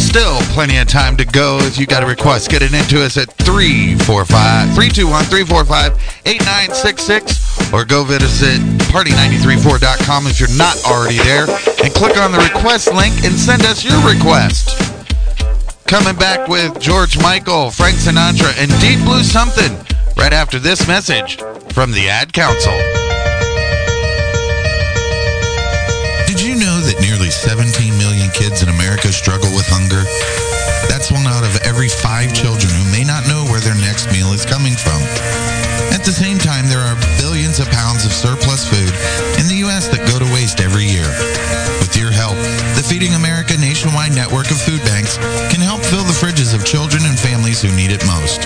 [0.00, 2.48] Still plenty of time to go if you got a request.
[2.48, 5.92] Get it into us at 345 321 345
[6.24, 8.56] 8966 or go visit
[8.88, 11.44] party934.com if you're not already there
[11.84, 14.72] and click on the request link and send us your request.
[15.84, 19.76] Coming back with George Michael, Frank Sinatra, and Deep Blue Something
[20.16, 21.36] right after this message
[21.76, 22.89] from the Ad Council.
[27.30, 30.02] Nearly 17 million kids in America struggle with hunger?
[30.90, 34.32] That's one out of every five children who may not know where their next meal
[34.34, 34.98] is coming from.
[35.94, 38.90] At the same time, there are billions of pounds of surplus food
[39.38, 39.86] in the U.S.
[39.94, 41.06] that go to waste every year.
[41.78, 42.38] With your help,
[42.74, 45.18] the Feeding America nationwide network of food banks
[45.50, 48.42] can help fill the fridges of children and families who need it most.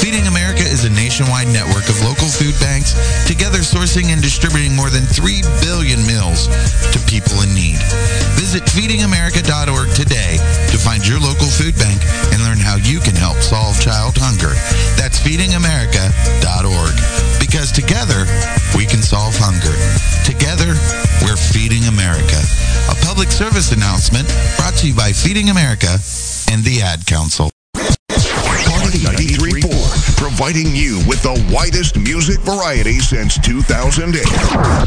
[0.00, 2.67] Feeding America is a nationwide network of local food banks,
[3.28, 6.48] together sourcing and distributing more than 3 billion meals
[6.88, 7.76] to people in need.
[8.40, 10.40] Visit feedingamerica.org today
[10.72, 12.00] to find your local food bank
[12.32, 14.56] and learn how you can help solve child hunger.
[14.96, 16.96] That's feedingamerica.org.
[17.36, 18.24] Because together,
[18.72, 19.76] we can solve hunger.
[20.24, 20.72] Together,
[21.20, 22.40] we're feeding America.
[22.88, 24.26] A public service announcement
[24.56, 26.00] brought to you by Feeding America
[26.48, 27.52] and the Ad Council.
[30.48, 34.24] Party 93.4, providing you with the widest music variety since 2008.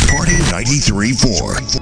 [0.10, 1.81] Party 93.4.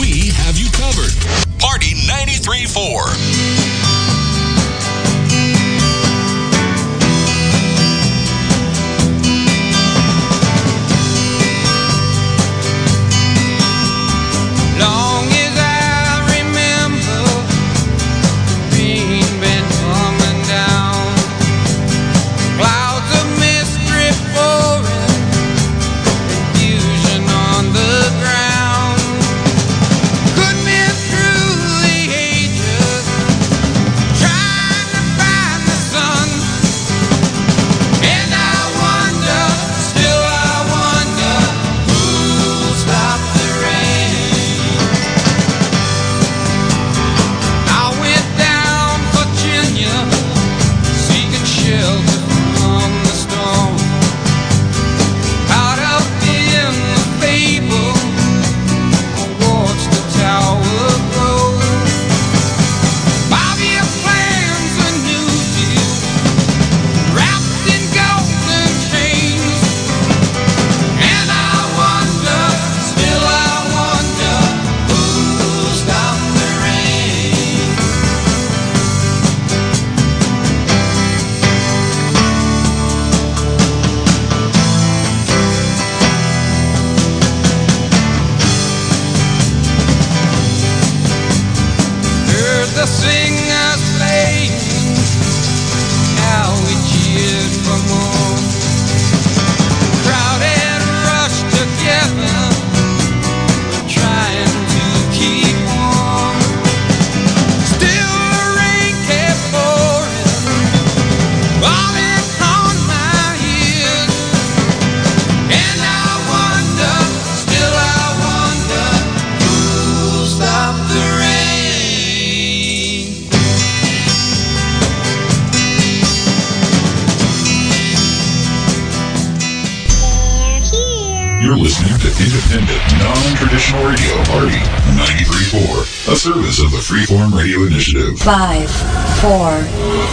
[0.00, 1.12] we have you covered.
[1.58, 3.35] Party 93.4.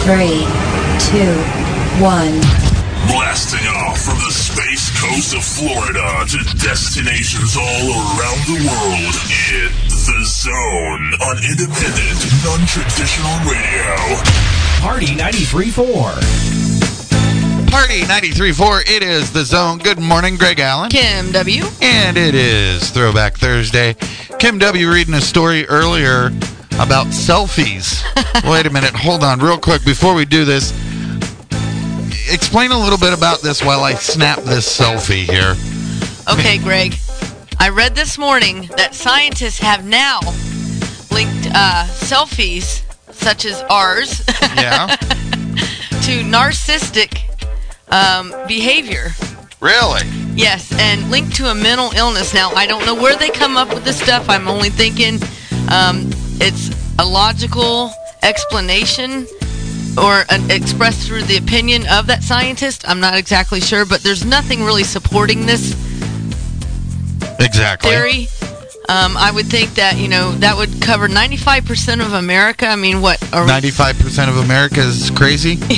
[0.04, 0.44] three,
[1.00, 1.32] two,
[1.96, 2.36] one.
[3.08, 9.14] Blasting off from the space coast of Florida to destinations all around the world.
[9.48, 13.96] It's The Zone on independent, non-traditional radio.
[14.84, 15.72] Party 93.4.
[17.70, 19.78] Party 93.4, it is The Zone.
[19.78, 20.90] Good morning, Greg Allen.
[20.90, 21.64] Kim W.
[21.80, 23.96] And it is Throwback Thursday.
[24.38, 24.90] Kim W.
[24.92, 26.26] reading a story earlier
[26.78, 28.03] about selfies.
[28.44, 30.72] Wait a minute, hold on, real quick, before we do this.
[32.32, 35.54] Explain a little bit about this while I snap this selfie here.
[36.32, 36.94] Okay, Greg.
[37.58, 40.20] I read this morning that scientists have now
[41.10, 42.82] linked uh, selfies,
[43.12, 44.22] such as ours,
[44.56, 44.86] Yeah.
[44.96, 47.20] to narcissistic
[47.92, 49.08] um, behavior.
[49.60, 50.00] really?
[50.34, 52.34] Yes, and linked to a mental illness.
[52.34, 54.28] Now, I don't know where they come up with this stuff.
[54.28, 55.14] I'm only thinking
[55.70, 56.10] um,
[56.40, 57.90] it's a logical
[58.24, 59.26] explanation
[59.96, 62.88] or an, expressed through the opinion of that scientist.
[62.88, 65.72] I'm not exactly sure, but there's nothing really supporting this
[67.38, 67.90] Exactly.
[67.90, 68.28] theory.
[68.88, 72.66] Um, I would think that, you know, that would cover 95% of America.
[72.66, 73.22] I mean, what?
[73.32, 75.54] Are 95% of America is crazy?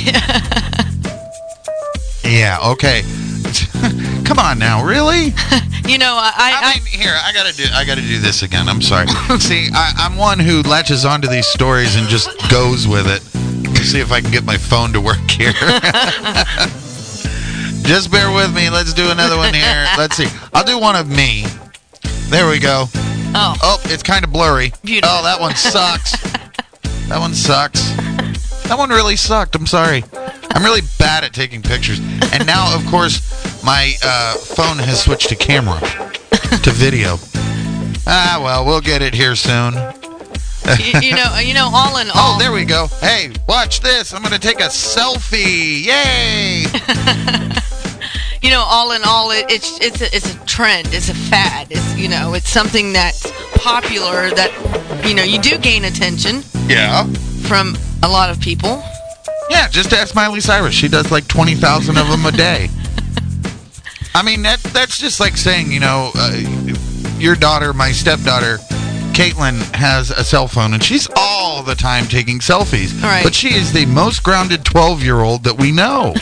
[2.23, 3.03] yeah, okay.
[4.25, 5.33] Come on now, really?
[5.87, 7.65] you know, I, I, mean, here I gotta do.
[7.73, 8.67] I gotta do this again.
[8.67, 9.07] I'm sorry.
[9.39, 13.23] See, I, I'm one who latches onto these stories and just goes with it.
[13.69, 15.51] Let's see if I can get my phone to work here.
[17.83, 18.69] just bear with me.
[18.69, 19.87] Let's do another one here.
[19.97, 20.27] Let's see.
[20.53, 21.45] I'll do one of me.
[22.29, 22.85] There we go.
[23.33, 23.55] Oh.
[23.61, 24.73] Oh, it's kind of blurry.
[24.83, 25.17] Beautiful.
[25.19, 26.11] Oh, that one sucks.
[27.07, 27.91] that one sucks.
[28.67, 29.55] That one really sucked.
[29.55, 30.03] I'm sorry.
[30.57, 31.99] I'm really bad at taking pictures.
[32.33, 33.21] And now, of course,
[33.63, 37.17] my uh, phone has switched to camera, to video.
[38.07, 39.75] Ah, well, we'll get it here soon.
[40.79, 42.15] you, you know, you know, all in all.
[42.15, 42.87] Oh, there we go.
[43.01, 44.15] Hey, watch this.
[44.15, 45.85] I'm going to take a selfie.
[45.85, 46.63] Yay!
[48.41, 51.67] you know, all in all, it, it's it's a, it's a trend, it's a fad.
[51.69, 54.49] It's you know, it's something that's popular that
[55.07, 57.05] you know you do gain attention Yeah.
[57.47, 58.81] from a lot of people.
[59.49, 60.73] Yeah, just ask Miley Cyrus.
[60.73, 62.69] She does like 20,000 of them a day.
[64.13, 66.35] I mean, that that's just like saying, you know, uh,
[67.19, 68.57] your daughter, my stepdaughter,
[69.13, 72.99] Caitlin, has a cell phone and she's all the time taking selfies.
[73.01, 73.23] Right.
[73.23, 76.15] But she is the most grounded 12 year old that we know.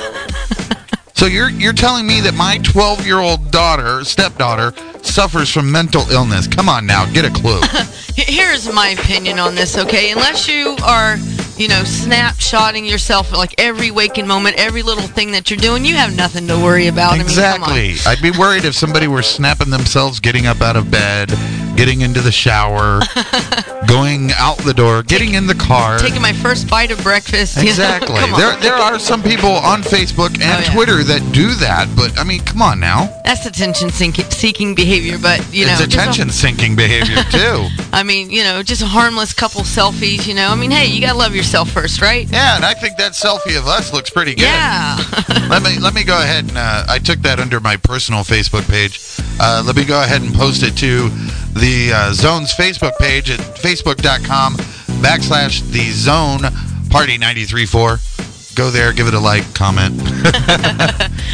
[1.14, 4.74] so you're you're telling me that my 12 year old daughter, stepdaughter,
[5.06, 6.48] suffers from mental illness?
[6.48, 7.62] Come on now, get a clue.
[8.16, 10.12] Here's my opinion on this, okay?
[10.12, 11.18] Unless you are,
[11.58, 15.96] you know, snapshotting yourself like every waking moment, every little thing that you're doing, you
[15.96, 17.20] have nothing to worry about.
[17.20, 17.74] Exactly.
[17.74, 21.30] I mean, I'd be worried if somebody were snapping themselves getting up out of bed,
[21.76, 23.02] getting into the shower,
[23.88, 26.00] going out the door, getting in the car.
[26.00, 27.58] Taking my first bite of breakfast.
[27.62, 28.16] Exactly.
[28.38, 30.74] There, there are some people on Facebook and Oh, yeah.
[30.74, 33.08] Twitter that do that, but I mean, come on now.
[33.26, 37.68] That's attention seeking seeking behavior, but you know, it's attention sinking behavior too.
[37.92, 40.28] I mean, you know, just a harmless couple selfies.
[40.28, 42.30] You know, I mean, hey, you gotta love yourself first, right?
[42.32, 44.44] Yeah, and I think that selfie of us looks pretty good.
[44.44, 44.98] Yeah.
[45.50, 48.70] let me let me go ahead and uh, I took that under my personal Facebook
[48.70, 49.02] page.
[49.40, 51.10] Uh, let me go ahead and post it to
[51.60, 54.56] the uh, Zone's Facebook page at facebook.com
[55.02, 56.42] backslash the Zone
[56.90, 58.15] Party 93.4.
[58.56, 60.02] Go there, give it a like, comment.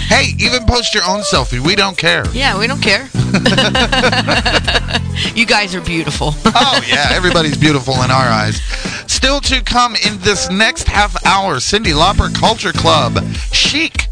[0.07, 1.59] hey, even post your own selfie.
[1.59, 2.27] We don't care.
[2.33, 3.09] Yeah, we don't care.
[5.35, 6.33] you guys are beautiful.
[6.45, 8.59] oh yeah, everybody's beautiful in our eyes.
[9.05, 14.07] Still to come in this next half hour, Cyndi Lauper Culture Club, Chic,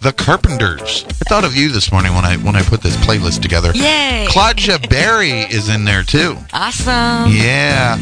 [0.00, 1.04] The Carpenters.
[1.04, 3.70] I thought of you this morning when I when I put this playlist together.
[3.74, 4.28] Yay!
[4.30, 6.38] Claudia Berry is in there too.
[6.54, 7.30] Awesome.
[7.30, 7.98] Yeah.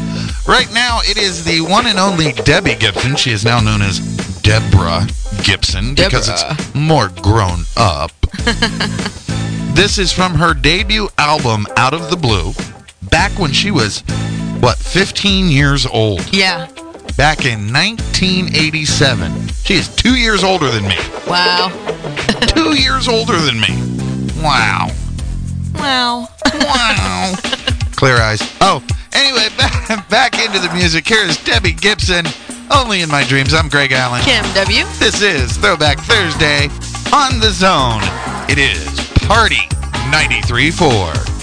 [0.47, 3.17] Right now it is the one and only Debbie Gibson.
[3.17, 3.99] She is now known as
[4.45, 5.07] Deborah
[5.43, 8.11] Gibson because it's more grown up.
[9.73, 12.53] this is from her debut album Out of the Blue,
[13.09, 14.01] back when she was
[14.59, 16.31] what, 15 years old.
[16.31, 16.67] Yeah.
[17.17, 19.47] Back in 1987.
[19.63, 20.97] She is 2 years older than me.
[21.27, 21.69] Wow.
[22.41, 24.43] 2 years older than me.
[24.43, 24.91] Wow.
[25.73, 26.27] Wow.
[26.53, 27.33] Wow.
[27.95, 28.43] Clear eyes.
[28.61, 31.07] Oh, anyway, back, back into the music.
[31.07, 32.27] Here is Debbie Gibson.
[32.71, 33.53] Only in my dreams.
[33.53, 34.21] I'm Greg Allen.
[34.23, 34.85] Kim W.
[34.99, 36.69] This is Throwback Thursday
[37.13, 38.01] on the Zone.
[38.49, 38.87] It is
[39.27, 39.67] Party
[40.11, 41.34] 93.4.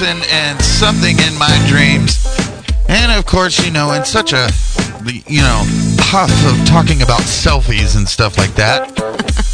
[0.00, 2.26] 93.4, and Something in My Dreams.
[2.88, 4.50] And of course, you know, in such a,
[5.04, 5.62] you know,
[5.98, 8.90] puff of talking about selfies and stuff like that,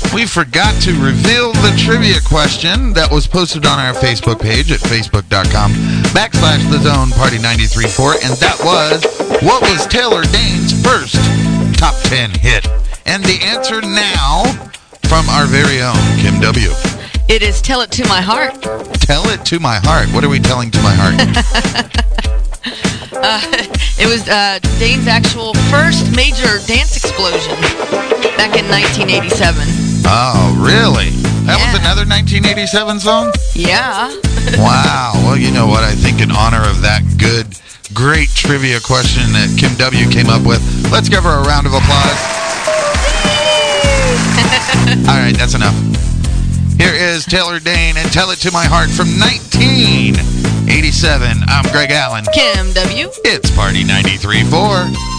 [0.15, 4.81] we forgot to reveal the trivia question that was posted on our Facebook page at
[4.81, 5.73] facebook.com
[6.17, 8.25] backslash the zone party 93.4.
[8.25, 9.05] And that was,
[9.43, 11.17] what was Taylor Dayne's first
[11.79, 12.67] top 10 hit?
[13.07, 14.45] And the answer now
[15.09, 16.71] from our very own Kim W.
[17.29, 18.70] It is Tell It to My Heart.
[19.11, 20.07] Tell it to my heart.
[20.15, 21.19] What are we telling to my heart?
[23.23, 23.43] Uh,
[24.01, 27.53] it was uh, Dayne's actual first major dance explosion
[28.41, 29.61] back in 1987.
[30.09, 31.13] oh, really?
[31.45, 33.33] That was another 1987 song?
[33.53, 34.09] Yeah.
[34.57, 35.13] Wow.
[35.27, 35.85] Well, you know what?
[35.85, 37.45] I think in honor of that good,
[37.93, 41.75] great trivia question that Kim W came up with, let's give her a round of
[41.75, 42.40] applause.
[47.31, 50.19] Taylor Dayne and Tell It to My Heart from 1987.
[51.47, 52.25] I'm Greg Allen.
[52.35, 53.07] Kim W.
[53.23, 55.10] It's Party 93.4.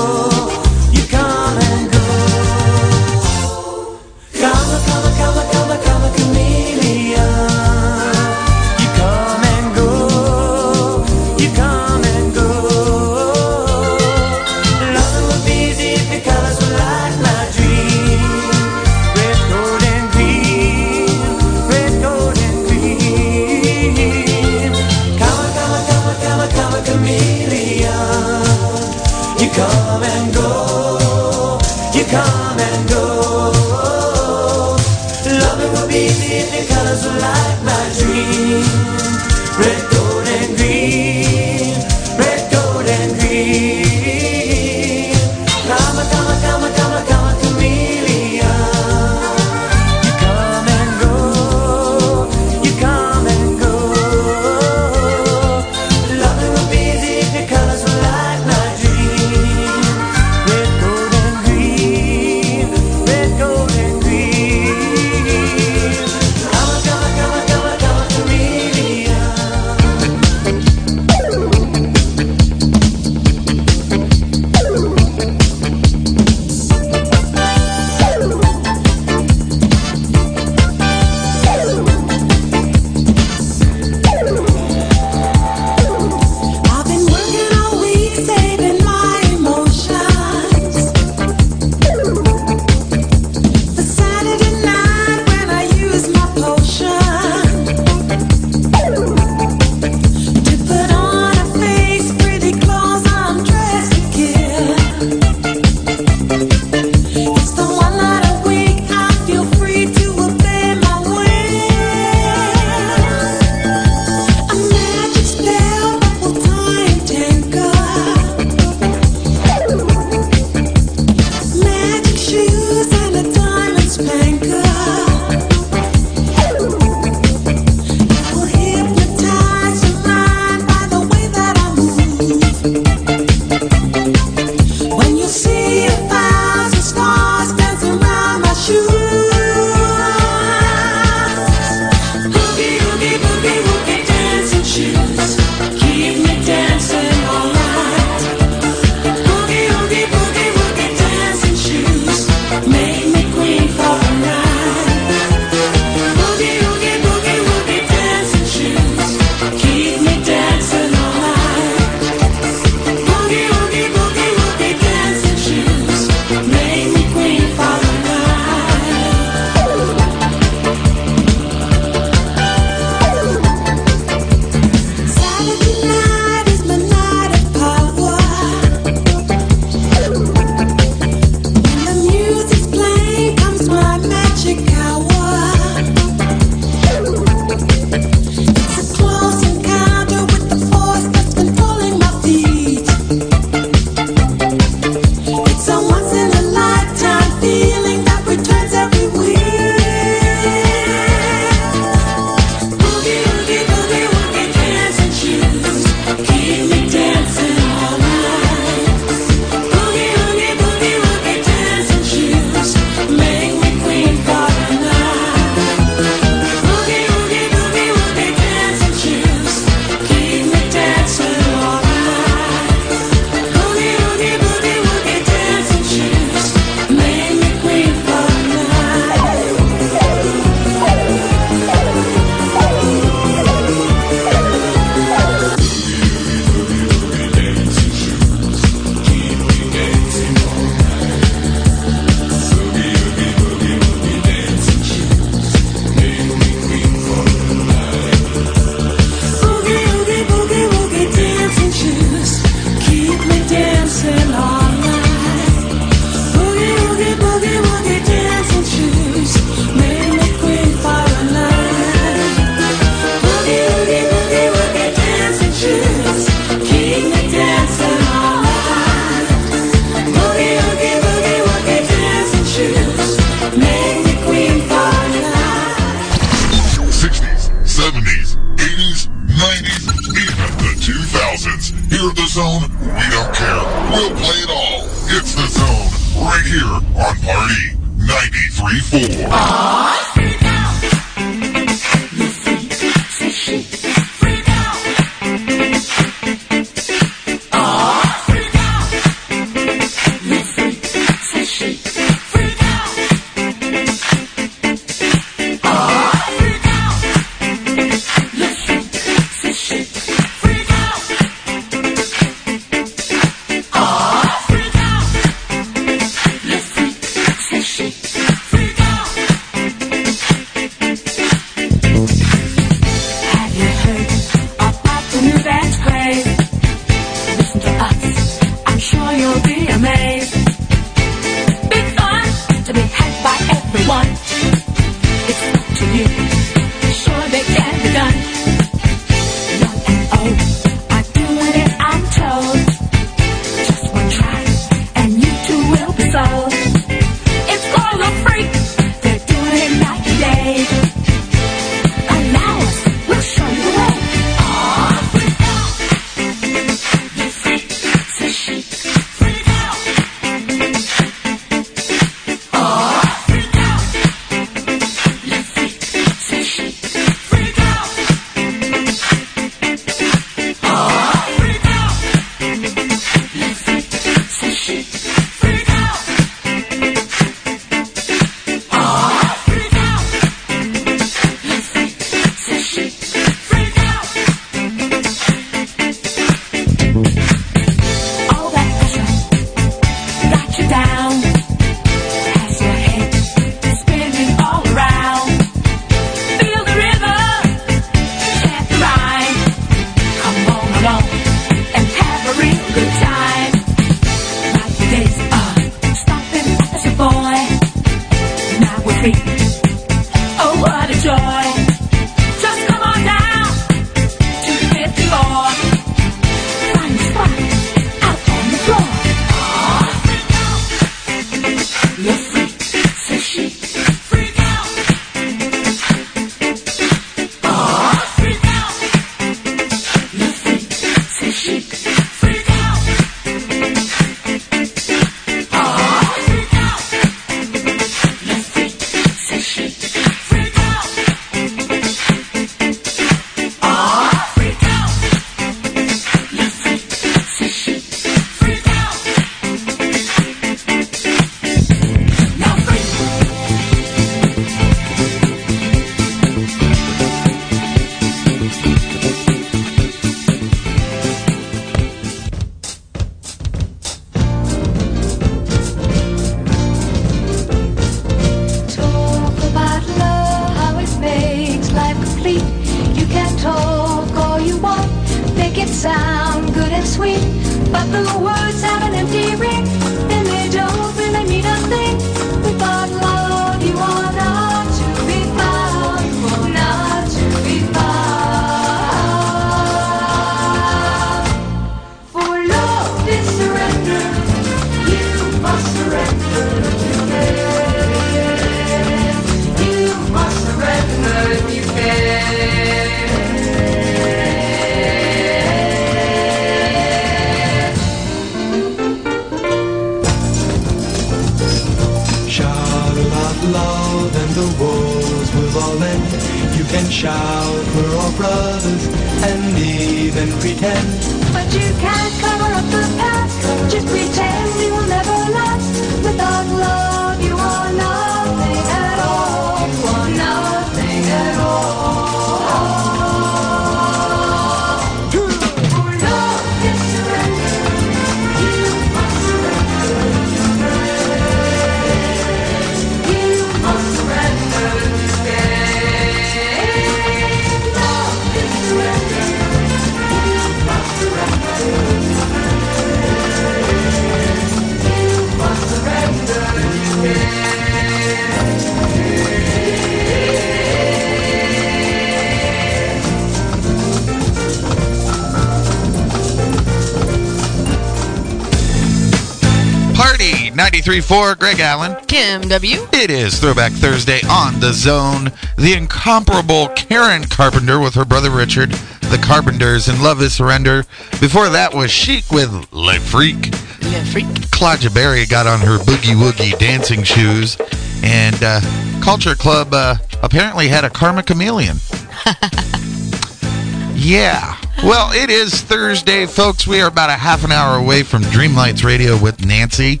[571.16, 571.96] 93.4, Greg Allen.
[572.06, 572.86] Kim W.
[572.92, 575.32] It is Throwback Thursday on the zone.
[575.56, 580.84] The incomparable Karen Carpenter with her brother Richard, the Carpenters, and Love is Surrender.
[581.18, 583.50] Before that was Chic with Le Freak.
[583.82, 584.26] Le Freak.
[584.50, 587.56] Claudia Berry got on her boogie woogie dancing shoes,
[588.02, 588.60] and uh,
[589.02, 591.78] Culture Club uh, apparently had a Karma Chameleon.
[593.94, 594.56] yeah.
[594.84, 596.66] Well, it is Thursday, folks.
[596.66, 600.00] We are about a half an hour away from Dreamlights Radio with Nancy.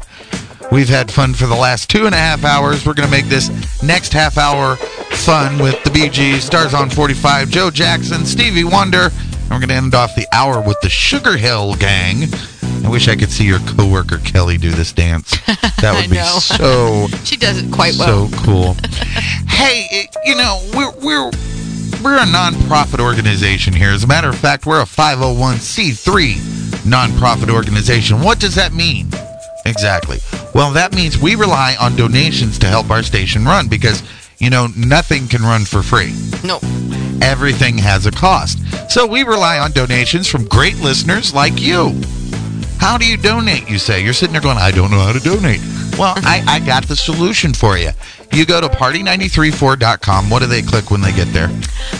[0.72, 2.84] We've had fun for the last two and a half hours.
[2.84, 3.48] We're going to make this
[3.82, 9.08] next half hour fun with the Gees, Stars on 45, Joe Jackson, Stevie Wonder.
[9.10, 12.24] And we're going to end off the hour with the Sugarhill Gang.
[12.84, 15.36] I wish I could see your coworker Kelly do this dance.
[15.82, 18.28] That would be so She does it quite well.
[18.28, 18.74] so cool.
[19.46, 21.30] hey, it- you know, we're we're
[22.02, 23.90] we're a non-profit organization here.
[23.90, 28.22] As a matter of fact, we're a 501c3 non-profit organization.
[28.22, 29.10] What does that mean?
[29.66, 30.18] Exactly.
[30.56, 34.02] Well, that means we rely on donations to help our station run because,
[34.38, 36.14] you know, nothing can run for free.
[36.42, 36.60] No.
[37.20, 38.58] Everything has a cost.
[38.90, 42.00] So we rely on donations from great listeners like you.
[42.78, 44.02] How do you donate, you say?
[44.02, 45.60] You're sitting there going, I don't know how to donate.
[45.98, 47.90] Well, I, I got the solution for you.
[48.32, 50.30] You go to party934.com.
[50.30, 51.50] What do they click when they get there?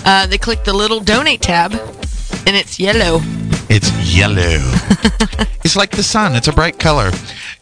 [0.07, 3.21] Uh, they click the little donate tab, and it's yellow.
[3.69, 4.41] It's yellow.
[5.63, 6.35] it's like the sun.
[6.37, 7.11] It's a bright color.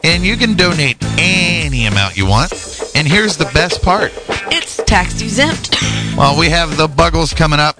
[0.05, 2.51] And you can donate any amount you want.
[2.93, 4.13] And here's the best part.
[4.51, 5.75] It's tax exempt.
[6.15, 7.79] Well, we have the Buggles coming up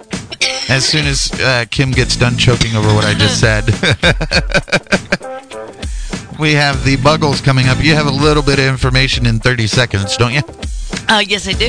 [0.68, 3.66] as soon as uh, Kim gets done choking over what I just said.
[6.40, 7.80] we have the Buggles coming up.
[7.80, 10.42] You have a little bit of information in 30 seconds, don't you?
[11.08, 11.68] Uh, yes, I do.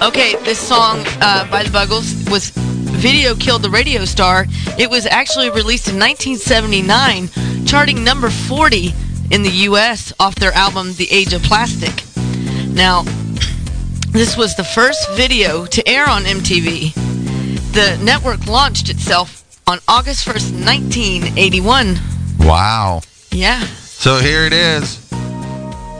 [0.08, 2.52] okay, this song uh, by the Buggles was
[3.00, 4.44] Video Killed the Radio Star.
[4.78, 7.30] It was actually released in 1979,
[7.70, 8.92] charting number 40
[9.30, 10.12] in the U.S.
[10.18, 12.04] off their album The Age of Plastic.
[12.66, 13.04] Now,
[14.10, 16.92] this was the first video to air on MTV.
[17.72, 21.94] The network launched itself on August 1st, 1981.
[22.40, 23.02] Wow.
[23.30, 23.60] Yeah.
[23.60, 25.08] So here it is.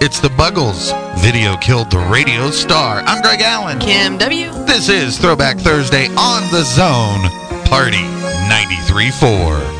[0.01, 0.91] It's the Buggles.
[1.21, 2.99] Video killed the radio star.
[3.07, 3.79] I'm Greg Allen.
[3.79, 4.51] Kim W.
[4.65, 7.31] This is Throwback Thursday on the Zone.
[7.67, 8.03] Party
[8.51, 9.80] 93.4.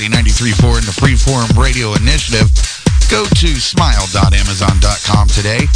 [0.00, 2.48] Party 93.4 and the Freeform Radio Initiative.
[3.12, 5.68] Go to smile.amazon.com today,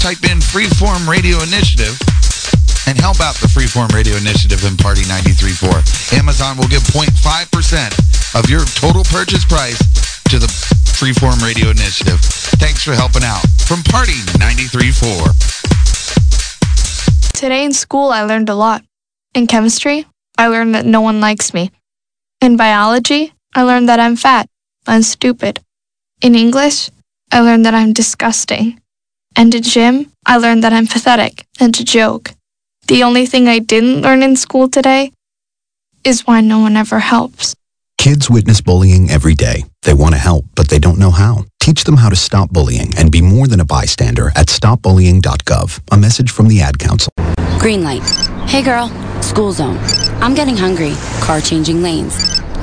[0.00, 1.92] type in Freeform Radio Initiative,
[2.88, 6.16] and help out the Freeform Radio Initiative and Party 93.4.
[6.16, 7.12] Amazon will give 0.5%
[8.32, 9.76] of your total purchase price
[10.32, 10.48] to the
[10.96, 12.16] Freeform Radio Initiative.
[12.56, 13.44] Thanks for helping out.
[13.68, 17.36] From Party 93.4.
[17.36, 18.82] Today in school, I learned a lot.
[19.34, 20.06] In chemistry,
[20.38, 21.72] I learned that no one likes me.
[22.40, 24.50] In biology, I learned that I'm fat
[24.86, 25.60] and stupid.
[26.20, 26.90] In English,
[27.32, 28.78] I learned that I'm disgusting.
[29.34, 32.34] And in gym, I learned that I'm pathetic and a joke.
[32.88, 35.10] The only thing I didn't learn in school today
[36.04, 37.54] is why no one ever helps.
[37.96, 39.64] Kids witness bullying every day.
[39.84, 41.46] They want to help, but they don't know how.
[41.58, 45.80] Teach them how to stop bullying and be more than a bystander at stopbullying.gov.
[45.92, 47.10] A message from the Ad Council.
[47.58, 48.02] Green light.
[48.46, 48.88] Hey girl,
[49.22, 49.78] school zone.
[50.20, 50.92] I'm getting hungry.
[51.22, 52.36] Car changing lanes.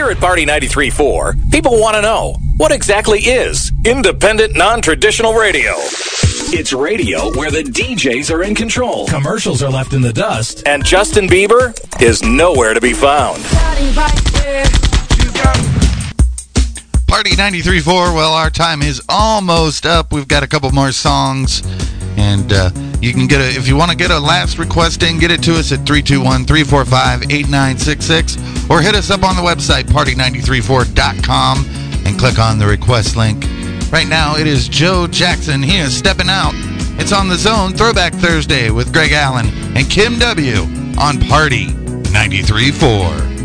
[0.00, 5.74] Here at Party 93.4, people want to know what exactly is independent, non traditional radio?
[6.56, 9.06] It's radio where the DJs are in control.
[9.08, 10.62] Commercials are left in the dust.
[10.64, 13.44] And Justin Bieber is nowhere to be found.
[17.10, 18.14] Party 93.4.
[18.14, 20.12] Well, our time is almost up.
[20.12, 21.60] We've got a couple more songs.
[22.16, 25.18] And uh, you can get a, if you want to get a last request in,
[25.18, 29.86] get it to us at 321 345 8966 or hit us up on the website,
[29.86, 31.64] party934.com,
[32.06, 33.44] and click on the request link.
[33.90, 35.64] Right now, it is Joe Jackson.
[35.64, 36.52] He is stepping out.
[37.00, 40.60] It's on the zone Throwback Thursday with Greg Allen and Kim W.
[40.96, 43.39] on Party 93.4.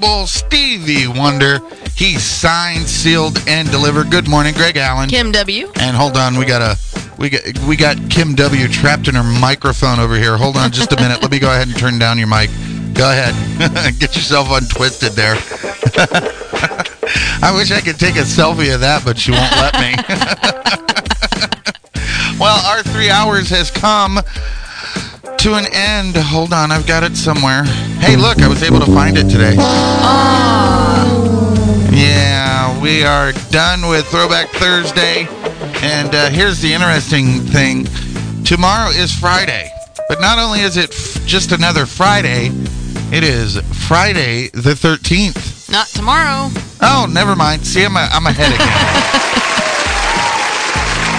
[0.00, 1.60] incomparable Stevie Wonder.
[1.94, 4.10] He's signed, sealed, and delivered.
[4.10, 5.08] Good morning, Greg Allen.
[5.08, 5.70] Kim W.
[5.76, 6.78] And hold on, we got a
[7.18, 10.36] we got we got Kim W trapped in her microphone over here.
[10.36, 11.22] Hold on just a minute.
[11.22, 12.50] Let me go ahead and turn down your mic.
[12.94, 13.34] Go ahead.
[13.98, 15.36] Get yourself untwisted there.
[17.42, 19.94] I wish I could take a selfie of that, but she won't let me.
[22.38, 24.20] well, our three hours has come
[25.38, 26.16] to an end.
[26.16, 27.64] Hold on, I've got it somewhere.
[28.00, 29.54] Hey, look, I was able to find it today.
[31.92, 35.26] Yeah, we are done with Throwback Thursday.
[35.82, 37.86] And uh, here's the interesting thing
[38.44, 39.70] tomorrow is Friday.
[40.08, 42.50] But not only is it f- just another Friday,
[43.12, 45.70] it is Friday the 13th.
[45.70, 46.48] Not tomorrow.
[46.80, 47.66] Oh, never mind.
[47.66, 48.66] See, I'm, a, I'm ahead again.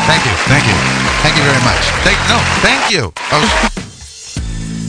[0.09, 0.33] thank you.
[0.49, 0.75] Thank you.
[1.21, 1.83] Thank you very much.
[2.03, 3.13] Thank No, thank you.
[3.31, 3.80] Oh,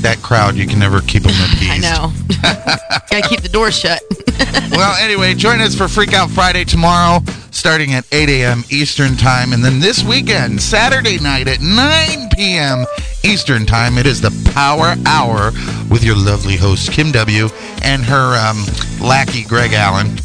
[0.02, 1.70] that crowd, you can never keep them appeased.
[1.70, 2.12] I know.
[3.10, 4.02] Gotta keep the door shut.
[4.70, 8.64] well, anyway, join us for Freak Out Friday tomorrow, starting at 8 a.m.
[8.70, 9.52] Eastern Time.
[9.52, 12.84] And then this weekend, Saturday night at 9 p.m.
[13.24, 15.52] Eastern Time, it is the Power Hour
[15.90, 17.48] with your lovely host, Kim W.,
[17.82, 18.64] and her um,
[19.06, 20.16] lackey, Greg Allen.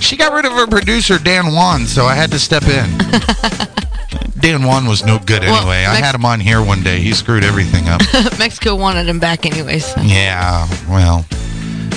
[0.00, 3.75] She got rid of her producer, Dan Wan, so I had to step in.
[4.40, 5.84] Dan Juan was no good Well, anyway.
[5.84, 7.00] I had him on here one day.
[7.00, 8.00] He screwed everything up.
[8.38, 9.92] Mexico wanted him back anyways.
[10.02, 11.24] Yeah, well,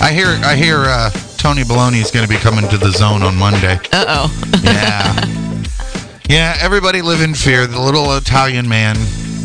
[0.01, 3.23] I hear I hear uh, Tony Baloney is going to be coming to the zone
[3.23, 3.77] on Monday.
[3.91, 4.59] Uh oh.
[4.63, 5.25] Yeah,
[6.29, 6.57] yeah.
[6.61, 7.67] Everybody live in fear.
[7.67, 8.95] The little Italian man.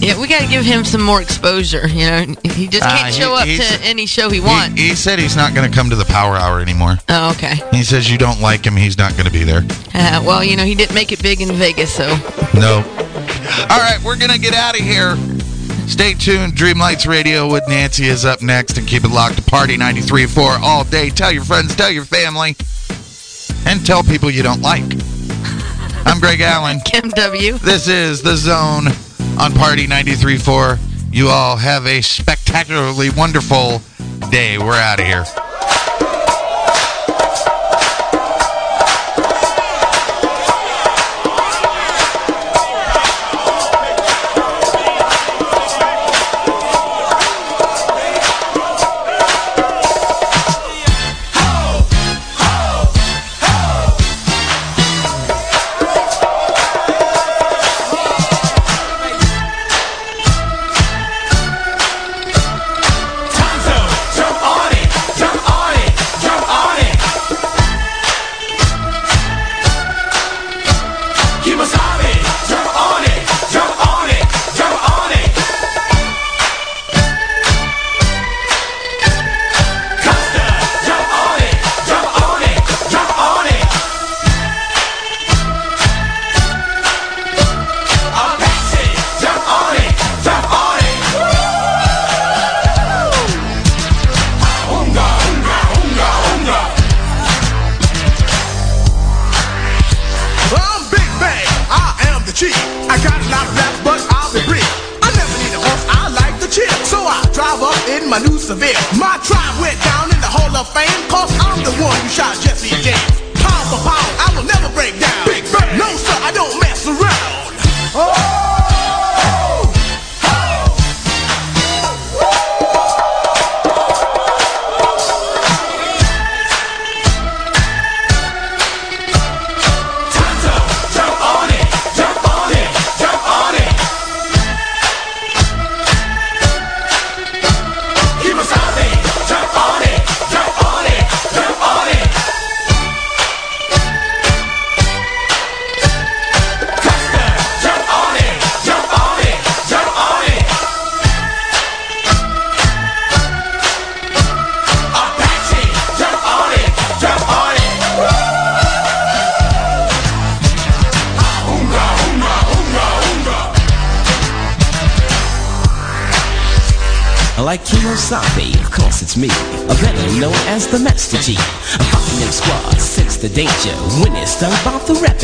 [0.01, 1.89] Yeah, we gotta give him some more exposure.
[1.89, 4.79] You know, he just can't he- show up to any show he He, wants.
[4.79, 6.97] he said he's not going to come to the Power Hour anymore.
[7.09, 7.55] Oh, okay.
[7.71, 8.77] He says you don't like him.
[8.77, 9.63] He's not going to be there.
[9.95, 12.07] Uh, well, you know, he didn't make it big in Vegas, so
[12.55, 12.83] No.
[13.71, 15.17] All right, we're going to get out of here.
[15.87, 16.55] Stay tuned.
[16.55, 20.85] Dreamlights Radio with Nancy is up next, and keep it locked to Party 93.4 all
[20.85, 21.09] day.
[21.11, 22.57] Tell your friends, tell your family,
[23.67, 24.85] and tell people you don't like.
[26.07, 26.81] I'm Greg Allen.
[26.85, 27.55] Kim W.
[27.59, 28.87] This is The Zone
[29.39, 30.79] on Party 93.4.
[31.13, 33.81] You all have a spectacularly wonderful
[34.31, 34.59] day.
[34.59, 35.25] We're out of here.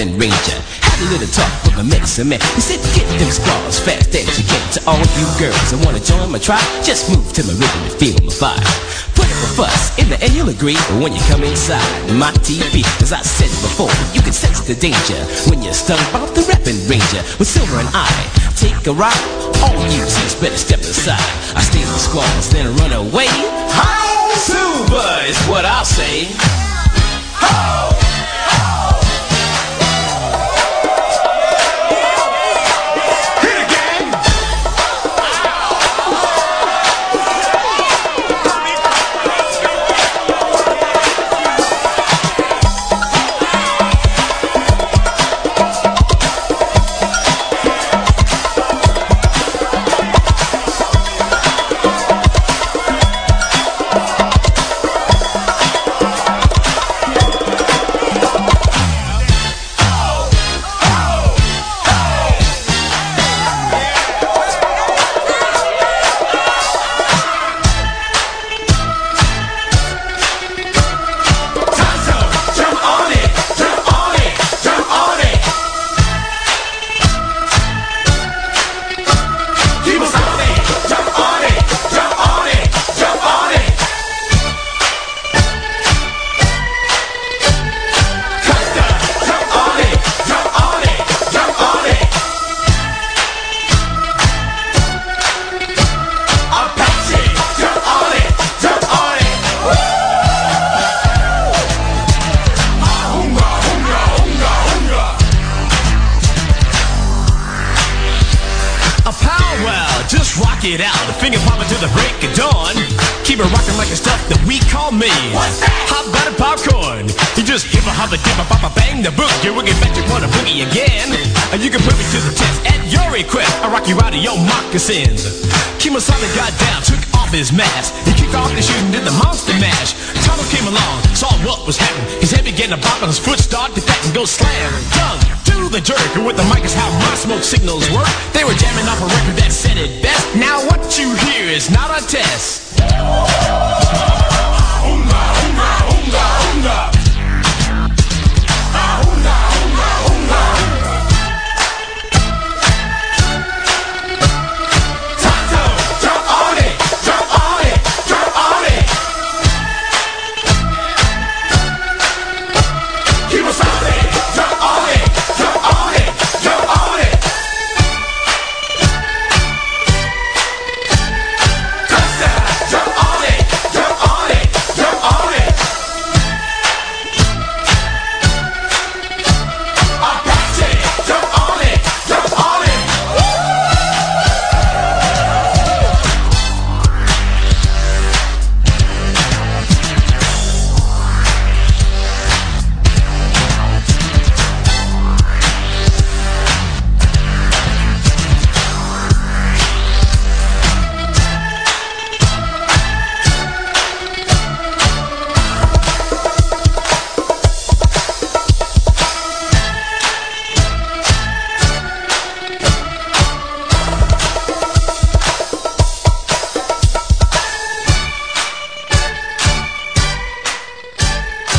[0.00, 0.58] About ranger.
[0.80, 4.24] Had a little talk with my medicine man, he said get them squads fast as
[4.38, 4.62] you can.
[4.76, 7.94] To all you girls that wanna join my tribe, just move to my rhythm and
[8.00, 8.64] feel my vibe.
[9.14, 11.84] Put up a fuss, in the end you'll agree, but when you come inside
[12.16, 15.20] my TV, as I said before, you can sense the danger
[15.52, 17.20] when you're stung by the rapping ranger.
[17.36, 18.08] With Silver and I,
[18.56, 19.24] take a ride,
[19.60, 21.20] all you just better step aside.
[21.52, 23.28] I steal the squads, then run away.
[23.68, 24.32] How?
[24.40, 26.30] Super is what I'll say.
[27.40, 27.79] Jump